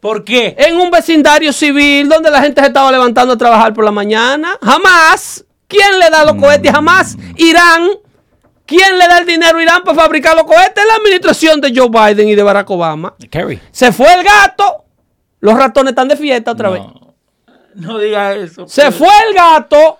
[0.00, 0.54] ¿Por qué?
[0.58, 4.58] en un vecindario civil donde la gente se estaba levantando a trabajar por la mañana.
[4.62, 5.44] Jamás.
[5.68, 6.70] ¿Quién le da los cohetes?
[6.70, 7.16] Jamás.
[7.36, 7.88] Irán.
[8.64, 10.84] ¿Quién le da el dinero a Irán para fabricar los cohetes?
[10.86, 13.14] La administración de Joe Biden y de Barack Obama.
[13.30, 13.60] Kerry.
[13.70, 14.84] Se fue el gato.
[15.40, 16.82] Los ratones están de fiesta otra vez.
[16.82, 17.14] No,
[17.74, 18.66] no diga eso.
[18.66, 19.98] Se fue el gato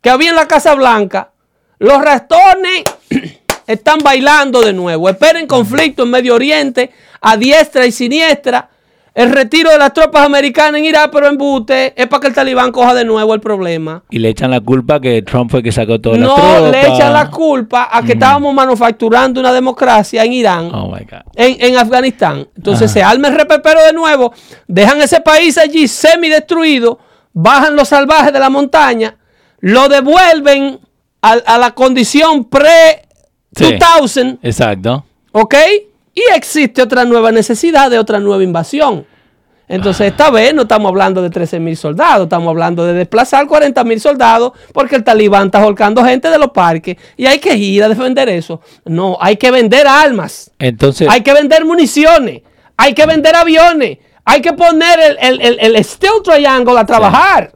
[0.00, 1.30] que había en la Casa Blanca.
[1.78, 2.84] Los ratones
[3.66, 5.08] están bailando de nuevo.
[5.08, 8.68] Esperen conflicto en Medio Oriente a diestra y siniestra.
[9.14, 12.34] El retiro de las tropas americanas en Irak, pero en Bute, es para que el
[12.34, 14.02] talibán coja de nuevo el problema.
[14.08, 16.70] Y le echan la culpa que Trump fue que sacó todas las No tropas.
[16.72, 20.70] le echan la culpa a que estábamos manufacturando una democracia en Irán.
[20.74, 21.20] Oh my God.
[21.34, 22.48] en, en Afganistán.
[22.56, 22.94] Entonces Ajá.
[22.94, 24.32] se arma el repepero de nuevo,
[24.66, 26.98] dejan ese país allí semi-destruido,
[27.34, 29.16] bajan los salvajes de la montaña,
[29.60, 30.80] lo devuelven
[31.20, 35.04] a, a la condición pre-2000, Exacto.
[35.32, 35.54] ¿ok?
[36.14, 39.06] Y existe otra nueva necesidad de otra nueva invasión.
[39.68, 43.84] Entonces, esta vez no estamos hablando de 13 mil soldados, estamos hablando de desplazar 40
[43.84, 47.82] mil soldados porque el talibán está holcando gente de los parques y hay que ir
[47.82, 48.60] a defender eso.
[48.84, 50.50] No, hay que vender armas.
[50.58, 52.42] Entonces, Hay que vender municiones,
[52.76, 53.96] hay que vender aviones,
[54.26, 57.52] hay que poner el, el, el, el Steel Triangle a trabajar.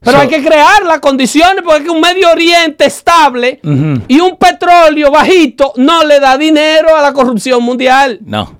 [0.00, 3.60] Pero So- hay que crear las condiciones porque un Medio Oriente estable
[4.08, 8.18] y un petróleo bajito no le da dinero a la corrupción mundial.
[8.24, 8.58] no,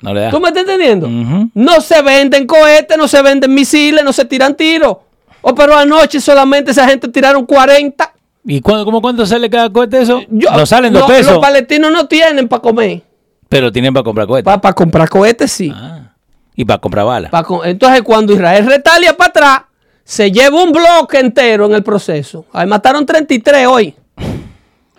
[0.00, 0.30] no le da.
[0.30, 1.08] ¿Tú me estás entendiendo?
[1.54, 4.96] No se venden cohetes, no se venden misiles, no se tiran tiros.
[5.42, 8.12] O pero anoche solamente esa gente tiraron 40.
[8.44, 10.22] ¿Y cuándo, cómo cuánto sale cada cohete eso?
[10.30, 13.02] Yo- no salen dos lo- pesos, Los palestinos no tienen para comer.
[13.48, 14.44] pero tienen para comprar cohetes.
[14.58, 15.70] Para comprar cohetes sí.
[15.74, 16.12] Ah,
[16.56, 17.30] y para comprar balas.
[17.30, 19.60] Pa' Entonces, cuando Israel retalia para atrás,
[20.08, 22.46] se lleva un bloque entero en el proceso.
[22.54, 23.94] Ahí mataron 33 hoy.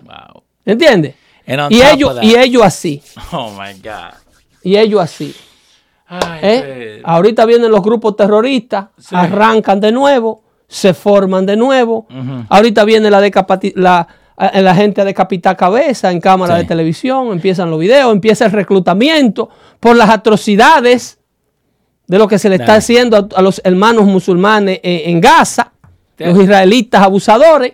[0.04, 0.44] Wow.
[0.66, 1.16] ¿Entiendes?
[1.72, 3.02] Y ellos, y ellos así.
[3.32, 4.14] Oh my God.
[4.64, 5.36] Y ellos así.
[6.08, 7.02] Ay, ¿eh?
[7.04, 12.08] Ahorita vienen los grupos terroristas, arrancan de nuevo, se forman de nuevo.
[12.50, 13.20] Ahorita viene la,
[13.76, 14.08] la,
[14.54, 16.62] eh, la gente a decapitar cabeza en cámara Sí.
[16.62, 19.50] de televisión, empiezan los videos, empieza el reclutamiento
[19.80, 21.19] por las atrocidades
[22.10, 25.72] de lo que se le está haciendo a, a los hermanos musulmanes en, en Gaza,
[26.18, 26.26] Sí.
[26.26, 27.74] los israelitas abusadores.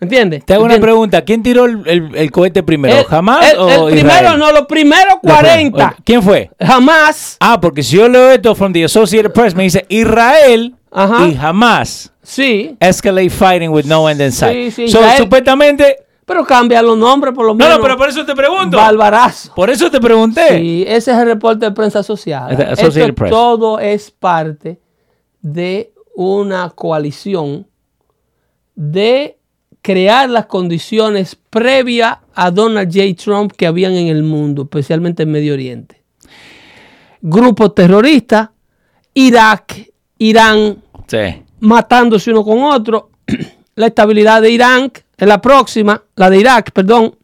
[0.00, 0.44] ¿Entiendes?
[0.44, 0.92] Te hago una ¿Entiendes?
[0.92, 1.24] pregunta.
[1.24, 2.96] ¿Quién tiró el, el- el cohete primero?
[2.98, 4.38] El- ¿Jamás o el primero Israel?
[4.38, 5.96] no, los primeros 40.
[6.04, 6.50] ¿Quién fue?
[6.60, 7.36] Jamás.
[7.40, 11.26] Ah, porque si yo leo esto from the Associated Press, me dice Israel Ajá.
[11.28, 12.76] y jamás Sí.
[12.80, 14.54] escalate fighting with no end in sight.
[14.54, 15.96] Sí, sí, So, Israel- supuestamente...
[16.24, 17.78] Pero cambia los nombres por lo No, menos.
[17.78, 18.76] no, pero por eso te pregunto.
[18.76, 19.52] Barbarazo.
[19.54, 20.58] Por eso te pregunté.
[20.58, 22.52] Sí, ese es el reporte de prensa asociada.
[22.52, 23.30] Es Press.
[23.30, 24.80] todo es parte
[25.40, 27.66] de una coalición
[28.74, 29.38] de
[29.82, 33.14] crear las condiciones previas a Donald J.
[33.22, 36.02] Trump que habían en el mundo, especialmente en Medio Oriente.
[37.20, 38.50] Grupos terroristas,
[39.14, 41.42] Irak, Irán, Sí.
[41.60, 43.10] matándose uno con otro.
[43.74, 44.92] la estabilidad de Irán
[45.22, 47.14] es la próxima, la de Irak, perdón.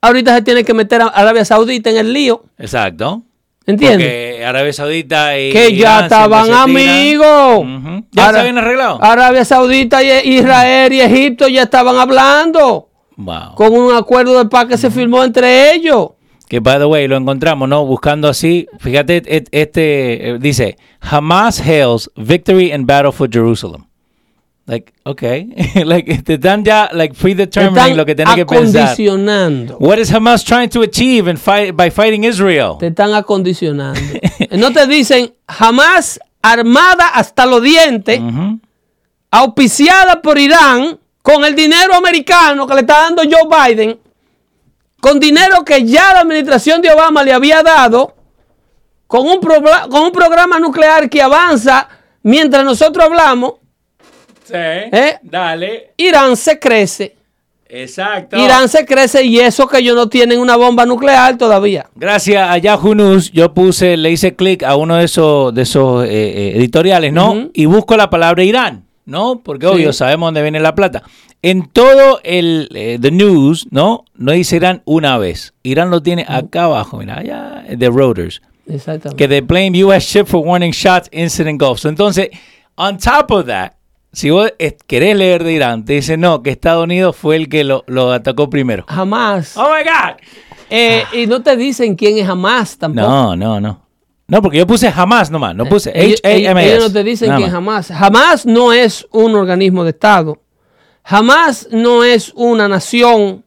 [0.00, 3.22] Ahorita se tiene que meter a Arabia Saudita en el lío, Exacto.
[3.66, 4.06] ¿entiendes?
[4.06, 7.66] Porque Arabia Saudita y Que ya Irán estaban amigos.
[8.12, 9.02] ¿Ya Ara- se habían arreglado?
[9.02, 13.54] Arabia Saudita, y Israel y Egipto ya estaban hablando Wow.
[13.54, 16.08] con un acuerdo de paz que se firmó entre ellos.
[16.48, 17.86] Que, by the way, lo encontramos, ¿no?
[17.86, 18.66] Buscando así.
[18.78, 23.86] Fíjate, et- este eh, dice: Hamas hails victory and battle for Jerusalem.
[24.66, 25.52] Like, okay.
[25.84, 28.82] like, te están ya, like, predetermining Te lo que tienen que pensar.
[28.82, 29.76] acondicionando.
[29.78, 32.78] What is Hamas trying to achieve in fight, by fighting Israel?
[32.78, 34.00] Te están acondicionando.
[34.52, 38.20] no te dicen jamás armada hasta los dientes,
[39.30, 43.98] auspiciada por Irán, con el dinero americano que le está dando Joe Biden,
[45.00, 48.14] con dinero que ya la administración de Obama le había dado,
[49.06, 51.88] con un, con un programa nuclear que avanza
[52.22, 53.54] mientras nosotros hablamos,
[54.44, 54.52] Sí.
[54.54, 55.16] ¿Eh?
[55.22, 55.92] Dale.
[55.96, 57.16] Irán se crece.
[57.68, 58.36] Exacto.
[58.36, 61.86] Irán se crece y eso que ellos no tienen una bomba nuclear todavía.
[61.96, 66.04] Gracias a Yahoo News, yo puse, le hice clic a uno de esos, de esos
[66.04, 67.48] eh, eh, editoriales, ¿no?
[67.52, 69.40] Y busco la palabra Irán, ¿no?
[69.42, 69.72] Porque Sí.
[69.72, 71.02] obvio sabemos dónde viene la plata.
[71.42, 74.04] En todo el eh, the news, ¿no?
[74.14, 75.52] No dice Irán una vez.
[75.64, 78.40] Irán lo tiene acá abajo, mira, allá de Reuters.
[78.68, 79.16] Exactamente.
[79.16, 81.80] Que they blame US ship for warning shots incident Gulf.
[81.80, 82.28] So, entonces,
[82.76, 83.72] on top of that,
[84.14, 87.48] si vos eh, querés leer de Irán, te dice no, que Estados Unidos fue el
[87.48, 88.84] que lo, lo atacó primero.
[88.88, 89.56] Jamás.
[89.56, 90.16] Oh my God.
[90.70, 93.06] Eh, y no te dicen quién es jamás tampoco.
[93.06, 93.82] No, no, no.
[94.26, 96.70] No, porque yo puse jamás nomás, no puse Ellos, ellos- H-A-M-A-S.
[96.72, 97.88] ellos no te dicen nada quién más.
[97.88, 97.98] jamás.
[97.98, 100.40] Jamás no es un organismo de Estado.
[101.02, 103.44] Jamás no es una nación.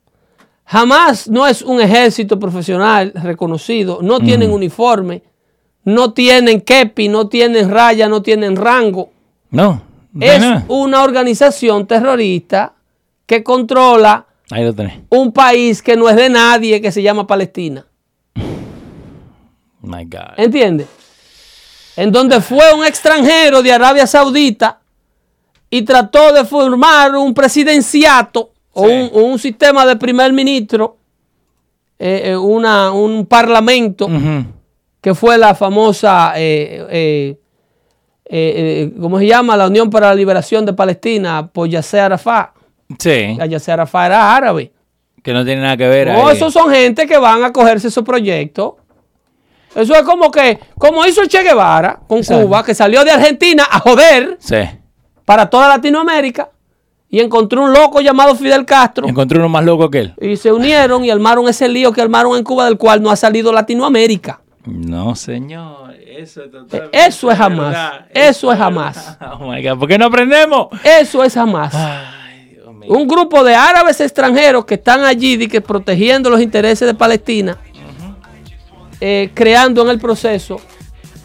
[0.66, 4.00] Jamás no es un ejército profesional reconocido.
[4.04, 5.24] No tienen uniforme.
[5.84, 9.10] No tienen kepi, no tienen raya, no tienen rango.
[9.50, 9.87] No
[10.20, 10.66] Es nada.
[10.68, 12.74] una organización terrorista
[13.26, 15.00] que controla Ahí lo tenés.
[15.10, 17.86] un país que no es de nadie, que se llama Palestina.
[19.82, 20.34] My God.
[20.38, 20.88] ¿Entiendes?
[21.96, 24.80] En donde fue un extranjero de Arabia Saudita
[25.70, 28.94] y trató de formar un presidenciato o, Sí.
[28.94, 30.98] un, o un sistema de primer ministro,
[32.00, 34.08] eh, eh, una- un parlamento,
[35.02, 37.40] que fue la famosa, eh, eh,
[38.30, 39.56] eh, eh, ¿cómo se llama?
[39.58, 42.50] La Unión para la Liberación de Palestina por Yasser Arafat.
[43.00, 44.72] Sí, Ya Yasser Arafat era árabe.
[45.24, 46.08] que no tiene nada que ver.
[46.08, 46.36] No, ahí.
[46.38, 48.74] esos son gente que van a cogerse esos proyectos.
[49.76, 52.44] Eso es como que, como hizo Che Guevara con Exacto.
[52.46, 54.56] Cuba, que salió de Argentina a joder Sí.
[55.26, 56.50] para toda Latinoamérica
[57.10, 60.14] y encontró un loco llamado Fidel Castro Encontré uno más loco que él.
[60.22, 63.16] y se unieron y armaron ese lío que armaron en Cuba del cual no ha
[63.16, 64.42] salido Latinoamérica.
[64.66, 65.94] No, señor.
[66.18, 67.68] Eso es totalmente Eso es jamás.
[67.72, 68.06] verdad.
[68.14, 69.18] Eso es jamás.
[69.40, 69.78] Oh my God.
[69.80, 70.68] ¿Por qué no aprendemos?
[70.84, 71.74] Eso es jamás.
[71.76, 72.90] Ay, Dios mío.
[72.92, 77.58] Un grupo de árabes extranjeros que están allí que protegiendo los intereses de Palestina,
[79.00, 80.60] eh, creando en el proceso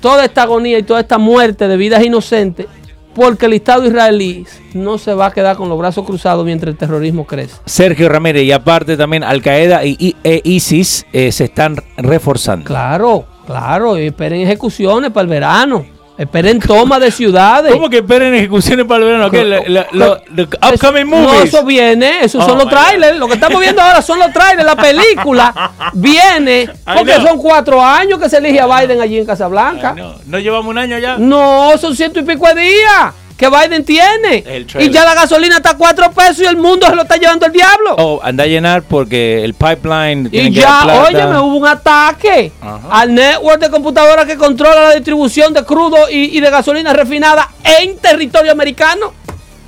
[0.01, 2.67] toda esta agonía y toda esta muerte de vidas inocentes,
[3.15, 6.79] porque el Estado israelí no se va a quedar con los brazos cruzados mientras el
[6.79, 7.57] terrorismo crece.
[7.67, 12.65] Sergio Ramírez y aparte también Al Qaeda y- e ISIS eh, se están reforzando.
[12.67, 15.85] Claro, claro, y esperen ejecuciones para el verano,
[16.19, 17.73] esperen toma de ciudades.
[17.73, 19.31] ¿Cómo que esperen ejecuciones para el verano?
[19.31, 19.45] ¿Qué?
[19.45, 21.45] La- la- the upcoming Eso- No, movies.
[21.45, 23.19] eso viene, esos Oh, son los trailers.
[23.19, 24.65] Lo que estamos viendo ahora son los trailers.
[24.65, 25.53] La película
[25.95, 29.95] viene porque son cuatro años que se elige a Biden allí en Casablanca.
[30.27, 31.17] No llevamos un año ya.
[31.19, 33.13] No, son ciento y pico de días
[33.43, 34.67] que Biden tiene.
[34.79, 37.47] Y ya la gasolina está a cuatro pesos y el mundo se lo está llevando
[37.47, 37.97] el diablo.
[37.99, 40.29] Oh, anda a llenar porque el pipeline.
[40.31, 42.53] y ya, oye, me hubo un ataque
[42.91, 47.51] al network de computadoras que controla la distribución de crudo y, y de gasolina refinada
[47.65, 49.13] en territorio americano.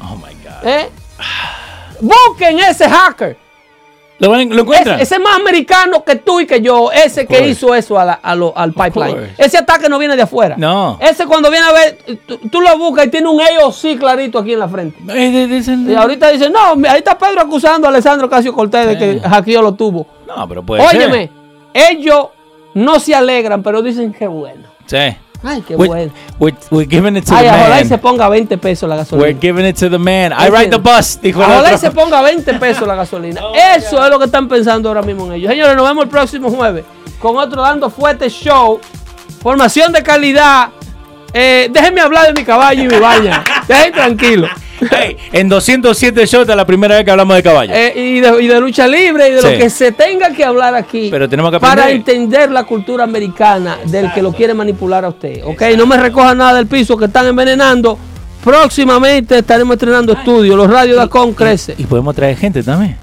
[0.00, 0.68] Oh my God.
[0.68, 0.88] ¿eh?
[2.00, 3.43] Busquen ese hacker
[4.20, 4.94] ¿Lo, van- lo encuentran?
[4.94, 8.04] Ese, ese es más americano que tú y que yo, ese que hizo eso a
[8.04, 9.34] la- a lo- al pipeline.
[9.36, 10.54] Ese ataque no viene de afuera.
[10.56, 10.98] No.
[11.00, 14.52] Ese cuando viene a ver, tú, tú lo buscas y tiene un AOC clarito aquí
[14.52, 14.96] en la frente.
[15.92, 19.60] Y ahorita dice, no, ahí está Pedro acusando a Alessandro Casio Cortés de que hackeó
[19.62, 20.06] lo tuvo.
[20.28, 21.30] No, pero puede Óyeme,
[21.72, 22.28] ellos
[22.74, 24.68] no se alegran, pero dicen que bueno.
[24.86, 24.98] Sí.
[25.44, 26.12] Ay, qué We're, bueno.
[26.38, 27.88] we're, we're giving it to Ay, the ojalá y man.
[27.88, 29.26] se ponga 20 pesos la gasolina.
[29.28, 30.32] We're giving it to the man.
[30.32, 33.40] I ride the bus, dijo el Ojalá se ponga 20 pesos la gasolina.
[33.76, 35.50] Eso es lo que están pensando ahora mismo en ellos.
[35.50, 36.84] Señores, nos vemos el próximo jueves
[37.20, 38.80] con otro Dando Fuerte Show.
[39.42, 40.70] Formación de calidad.
[41.34, 43.44] Eh, déjenme hablar de mi caballo y mi baña.
[43.68, 44.48] Dejen tranquilo.
[44.90, 47.72] Hey, en 207 shows es la primera vez que hablamos de caballo.
[47.74, 49.46] Eh, y, de, y de lucha libre y de Sí.
[49.52, 51.08] lo que se tenga que hablar aquí.
[51.10, 55.42] Pero tenemos que Para entender la cultura americana del que lo quiere manipular a usted.
[55.44, 57.98] Ok, no me recojan nada del piso que están envenenando.
[58.42, 60.56] Próximamente estaremos estrenando estudios.
[60.56, 61.74] Los radios de Acon crecen.
[61.78, 62.96] y podemos traer gente también.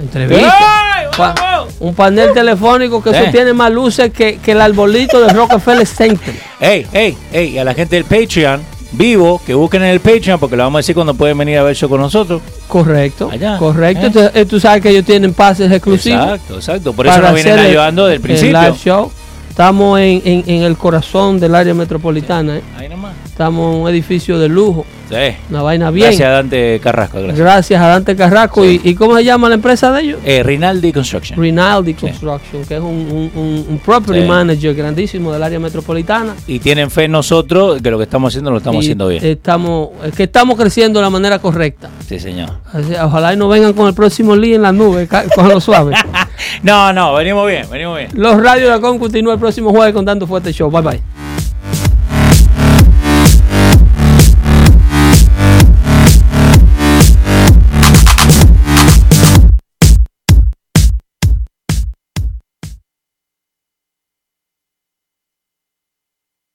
[0.00, 0.52] Entrevista.
[0.96, 1.74] ¡Ay, Pa- vamos!
[1.80, 3.16] Un panel telefónico que Sí.
[3.16, 6.34] eso tiene más luces que, que el arbolito de Rockefeller Center.
[6.60, 8.62] Hey, hey, hey, y a la gente del Patreon,
[8.96, 11.62] vivo, que busquen en el Patreon, porque lo vamos a decir cuando pueden venir a
[11.62, 12.42] ver el show con nosotros.
[12.68, 13.28] Correcto.
[13.32, 14.06] Allá, Correcto.
[14.06, 14.10] ¿eh?
[14.10, 16.22] Tú, eh, tú sabes que ellos tienen pases exclusivos.
[16.22, 16.92] Exacto, exacto.
[16.92, 18.60] Por eso nos vienen el- ayudando del el principio.
[18.60, 19.10] live show.
[19.50, 22.56] Estamos en, en- en el corazón del área metropolitana.
[22.56, 22.62] ¿eh?
[22.76, 23.14] Ahí nomás.
[23.24, 24.84] Estamos en un edificio de lujo.
[25.14, 25.36] Sí.
[25.50, 26.06] Una vaina bien.
[26.08, 27.38] Gracias a Dante Carrasco, gracias.
[27.38, 28.64] Gracias a Dante Carrasco.
[28.64, 30.20] ¿Y, y cómo se llama la empresa de ellos?
[30.24, 31.38] Eh, Rinaldi Construction.
[31.40, 36.34] Rinaldi Construction, que es un, un- property manager grandísimo del área metropolitana.
[36.46, 39.24] y tienen fe en nosotros que lo que estamos haciendo lo estamos Y haciendo bien.
[39.24, 41.90] Estamos, es que estamos creciendo de la manera correcta.
[42.06, 42.50] sí, señor.
[42.72, 45.60] Así, ojalá y no vengan con el próximo Lee en la nube, ca- con lo
[45.60, 45.94] suave.
[46.62, 48.10] no, no, venimos bien, venimos bien.
[48.14, 50.70] Los radios de la CON continúa el próximo jueves con Dando Fuerte Show.
[50.70, 51.33] Bye bye.